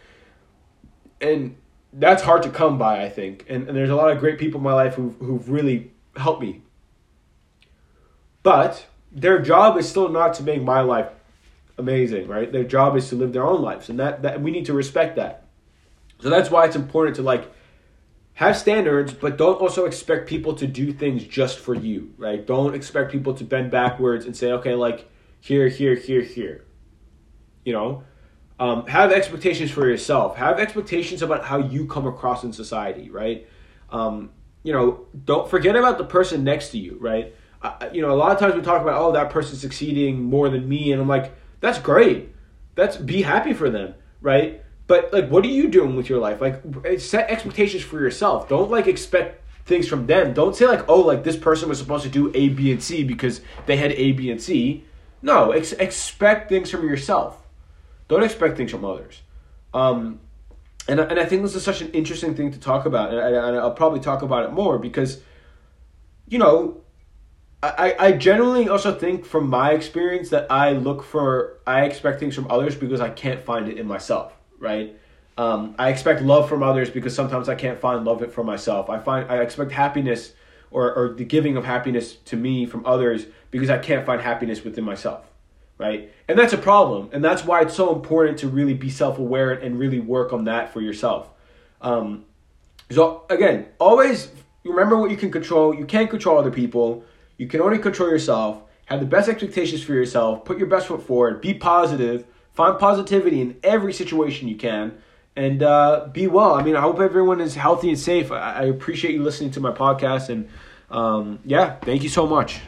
And 1.20 1.56
that's 1.92 2.22
hard 2.22 2.42
to 2.42 2.50
come 2.50 2.76
by, 2.76 3.02
I 3.02 3.08
think. 3.08 3.46
And, 3.48 3.66
and 3.68 3.76
there's 3.76 3.90
a 3.90 3.96
lot 3.96 4.10
of 4.10 4.18
great 4.18 4.38
people 4.38 4.58
in 4.58 4.64
my 4.64 4.74
life 4.74 4.94
who've 4.94 5.16
who've 5.16 5.48
really 5.48 5.90
helped 6.16 6.42
me. 6.42 6.62
But 8.42 8.86
their 9.10 9.40
job 9.40 9.78
is 9.78 9.88
still 9.88 10.08
not 10.08 10.34
to 10.34 10.42
make 10.42 10.62
my 10.62 10.80
life 10.80 11.08
amazing, 11.78 12.28
right? 12.28 12.50
Their 12.50 12.64
job 12.64 12.96
is 12.96 13.08
to 13.08 13.16
live 13.16 13.32
their 13.32 13.46
own 13.46 13.62
lives, 13.62 13.88
and 13.88 13.98
that, 13.98 14.22
that 14.22 14.40
we 14.40 14.50
need 14.50 14.66
to 14.66 14.72
respect 14.72 15.16
that. 15.16 15.44
So 16.20 16.30
that's 16.30 16.50
why 16.50 16.64
it's 16.66 16.76
important 16.76 17.16
to 17.16 17.22
like 17.22 17.50
have 18.36 18.54
standards, 18.54 19.14
but 19.14 19.38
don't 19.38 19.58
also 19.62 19.86
expect 19.86 20.28
people 20.28 20.54
to 20.54 20.66
do 20.66 20.92
things 20.92 21.24
just 21.24 21.58
for 21.58 21.74
you, 21.74 22.12
right? 22.18 22.46
Don't 22.46 22.74
expect 22.74 23.10
people 23.10 23.32
to 23.32 23.44
bend 23.44 23.70
backwards 23.70 24.26
and 24.26 24.36
say, 24.36 24.52
okay, 24.52 24.74
like 24.74 25.08
here, 25.40 25.68
here, 25.68 25.94
here, 25.94 26.20
here. 26.20 26.66
You 27.64 27.72
know, 27.72 28.04
um, 28.60 28.86
have 28.88 29.10
expectations 29.10 29.70
for 29.70 29.88
yourself. 29.88 30.36
Have 30.36 30.60
expectations 30.60 31.22
about 31.22 31.46
how 31.46 31.56
you 31.56 31.86
come 31.86 32.06
across 32.06 32.44
in 32.44 32.52
society, 32.52 33.08
right? 33.08 33.48
Um, 33.88 34.28
you 34.62 34.74
know, 34.74 35.06
don't 35.24 35.48
forget 35.48 35.74
about 35.74 35.96
the 35.96 36.04
person 36.04 36.44
next 36.44 36.68
to 36.72 36.78
you, 36.78 36.98
right? 37.00 37.34
I, 37.62 37.88
you 37.94 38.02
know, 38.02 38.10
a 38.10 38.18
lot 38.18 38.32
of 38.32 38.38
times 38.38 38.54
we 38.54 38.60
talk 38.60 38.82
about, 38.82 39.00
oh, 39.00 39.12
that 39.12 39.30
person's 39.30 39.62
succeeding 39.62 40.22
more 40.22 40.50
than 40.50 40.68
me, 40.68 40.92
and 40.92 41.00
I'm 41.00 41.08
like, 41.08 41.34
that's 41.60 41.78
great. 41.78 42.34
That's 42.74 42.98
be 42.98 43.22
happy 43.22 43.54
for 43.54 43.70
them, 43.70 43.94
right? 44.20 44.62
But 44.86 45.12
like, 45.12 45.28
what 45.28 45.44
are 45.44 45.48
you 45.48 45.68
doing 45.68 45.96
with 45.96 46.08
your 46.08 46.20
life? 46.20 46.40
Like, 46.40 46.62
set 47.00 47.28
expectations 47.30 47.82
for 47.82 48.00
yourself. 48.00 48.48
Don't 48.48 48.70
like 48.70 48.86
expect 48.86 49.42
things 49.64 49.88
from 49.88 50.06
them. 50.06 50.32
Don't 50.32 50.54
say 50.54 50.66
like, 50.66 50.88
oh, 50.88 51.00
like 51.00 51.24
this 51.24 51.36
person 51.36 51.68
was 51.68 51.78
supposed 51.78 52.04
to 52.04 52.08
do 52.08 52.30
A, 52.34 52.48
B, 52.50 52.70
and 52.70 52.82
C 52.82 53.02
because 53.02 53.40
they 53.66 53.76
had 53.76 53.92
A, 53.92 54.12
B, 54.12 54.30
and 54.30 54.40
C. 54.40 54.84
No, 55.22 55.50
ex- 55.50 55.72
expect 55.72 56.48
things 56.48 56.70
from 56.70 56.88
yourself. 56.88 57.42
Don't 58.08 58.22
expect 58.22 58.56
things 58.56 58.70
from 58.70 58.84
others. 58.84 59.22
Um, 59.74 60.20
and 60.88 61.00
and 61.00 61.18
I 61.18 61.24
think 61.24 61.42
this 61.42 61.56
is 61.56 61.64
such 61.64 61.80
an 61.80 61.90
interesting 61.90 62.36
thing 62.36 62.52
to 62.52 62.60
talk 62.60 62.86
about, 62.86 63.10
and, 63.10 63.20
I, 63.20 63.48
and 63.48 63.58
I'll 63.58 63.72
probably 63.72 64.00
talk 64.00 64.22
about 64.22 64.44
it 64.44 64.52
more 64.52 64.78
because, 64.78 65.20
you 66.28 66.38
know, 66.38 66.80
I, 67.62 67.96
I 67.98 68.12
generally 68.12 68.68
also 68.68 68.94
think 68.94 69.24
from 69.24 69.48
my 69.48 69.72
experience 69.72 70.28
that 70.30 70.50
I 70.50 70.72
look 70.72 71.02
for 71.02 71.58
I 71.66 71.84
expect 71.84 72.20
things 72.20 72.34
from 72.34 72.48
others 72.50 72.76
because 72.76 73.00
I 73.00 73.08
can't 73.08 73.42
find 73.44 73.68
it 73.68 73.78
in 73.78 73.86
myself, 73.86 74.32
right? 74.58 74.98
Um, 75.38 75.74
I 75.78 75.90
expect 75.90 76.22
love 76.22 76.48
from 76.48 76.62
others 76.62 76.88
because 76.88 77.14
sometimes 77.14 77.48
I 77.48 77.54
can't 77.54 77.78
find 77.78 78.04
love 78.04 78.32
for 78.32 78.42
myself. 78.42 78.88
I 78.88 78.98
find 78.98 79.30
I 79.30 79.42
expect 79.42 79.72
happiness 79.72 80.32
or, 80.70 80.94
or 80.94 81.14
the 81.14 81.24
giving 81.24 81.56
of 81.56 81.64
happiness 81.64 82.16
to 82.16 82.36
me 82.36 82.66
from 82.66 82.84
others 82.86 83.26
because 83.50 83.70
I 83.70 83.78
can't 83.78 84.04
find 84.06 84.20
happiness 84.20 84.64
within 84.64 84.84
myself, 84.84 85.26
right? 85.78 86.10
And 86.28 86.38
that's 86.38 86.52
a 86.52 86.58
problem, 86.58 87.10
and 87.12 87.22
that's 87.24 87.44
why 87.44 87.62
it's 87.62 87.74
so 87.74 87.94
important 87.94 88.38
to 88.38 88.48
really 88.48 88.74
be 88.74 88.90
self 88.90 89.18
aware 89.18 89.52
and 89.52 89.78
really 89.78 90.00
work 90.00 90.32
on 90.32 90.44
that 90.44 90.72
for 90.72 90.80
yourself. 90.80 91.28
Um, 91.80 92.24
so 92.90 93.24
again, 93.28 93.66
always 93.78 94.30
remember 94.64 94.96
what 94.96 95.10
you 95.10 95.16
can 95.16 95.30
control. 95.30 95.74
You 95.74 95.84
can't 95.84 96.08
control 96.08 96.38
other 96.38 96.50
people 96.50 97.04
you 97.38 97.46
can 97.46 97.60
only 97.60 97.78
control 97.78 98.08
yourself. 98.08 98.62
Have 98.86 99.00
the 99.00 99.06
best 99.06 99.28
expectations 99.28 99.82
for 99.82 99.92
yourself. 99.92 100.44
Put 100.44 100.58
your 100.58 100.68
best 100.68 100.86
foot 100.86 101.02
forward. 101.02 101.40
Be 101.40 101.54
positive. 101.54 102.24
Find 102.56 102.78
positivity 102.78 103.42
in 103.42 103.56
every 103.62 103.92
situation 103.92 104.48
you 104.48 104.56
can. 104.56 104.98
And 105.36 105.62
uh, 105.62 106.08
be 106.10 106.26
well. 106.26 106.54
I 106.54 106.62
mean, 106.62 106.74
I 106.74 106.80
hope 106.80 106.98
everyone 106.98 107.42
is 107.42 107.54
healthy 107.54 107.90
and 107.90 107.98
safe. 107.98 108.32
I, 108.32 108.54
I 108.54 108.62
appreciate 108.62 109.12
you 109.12 109.22
listening 109.22 109.50
to 109.52 109.60
my 109.60 109.70
podcast. 109.70 110.30
And 110.30 110.48
um, 110.90 111.40
yeah, 111.44 111.76
thank 111.76 112.02
you 112.02 112.08
so 112.08 112.26
much. 112.26 112.60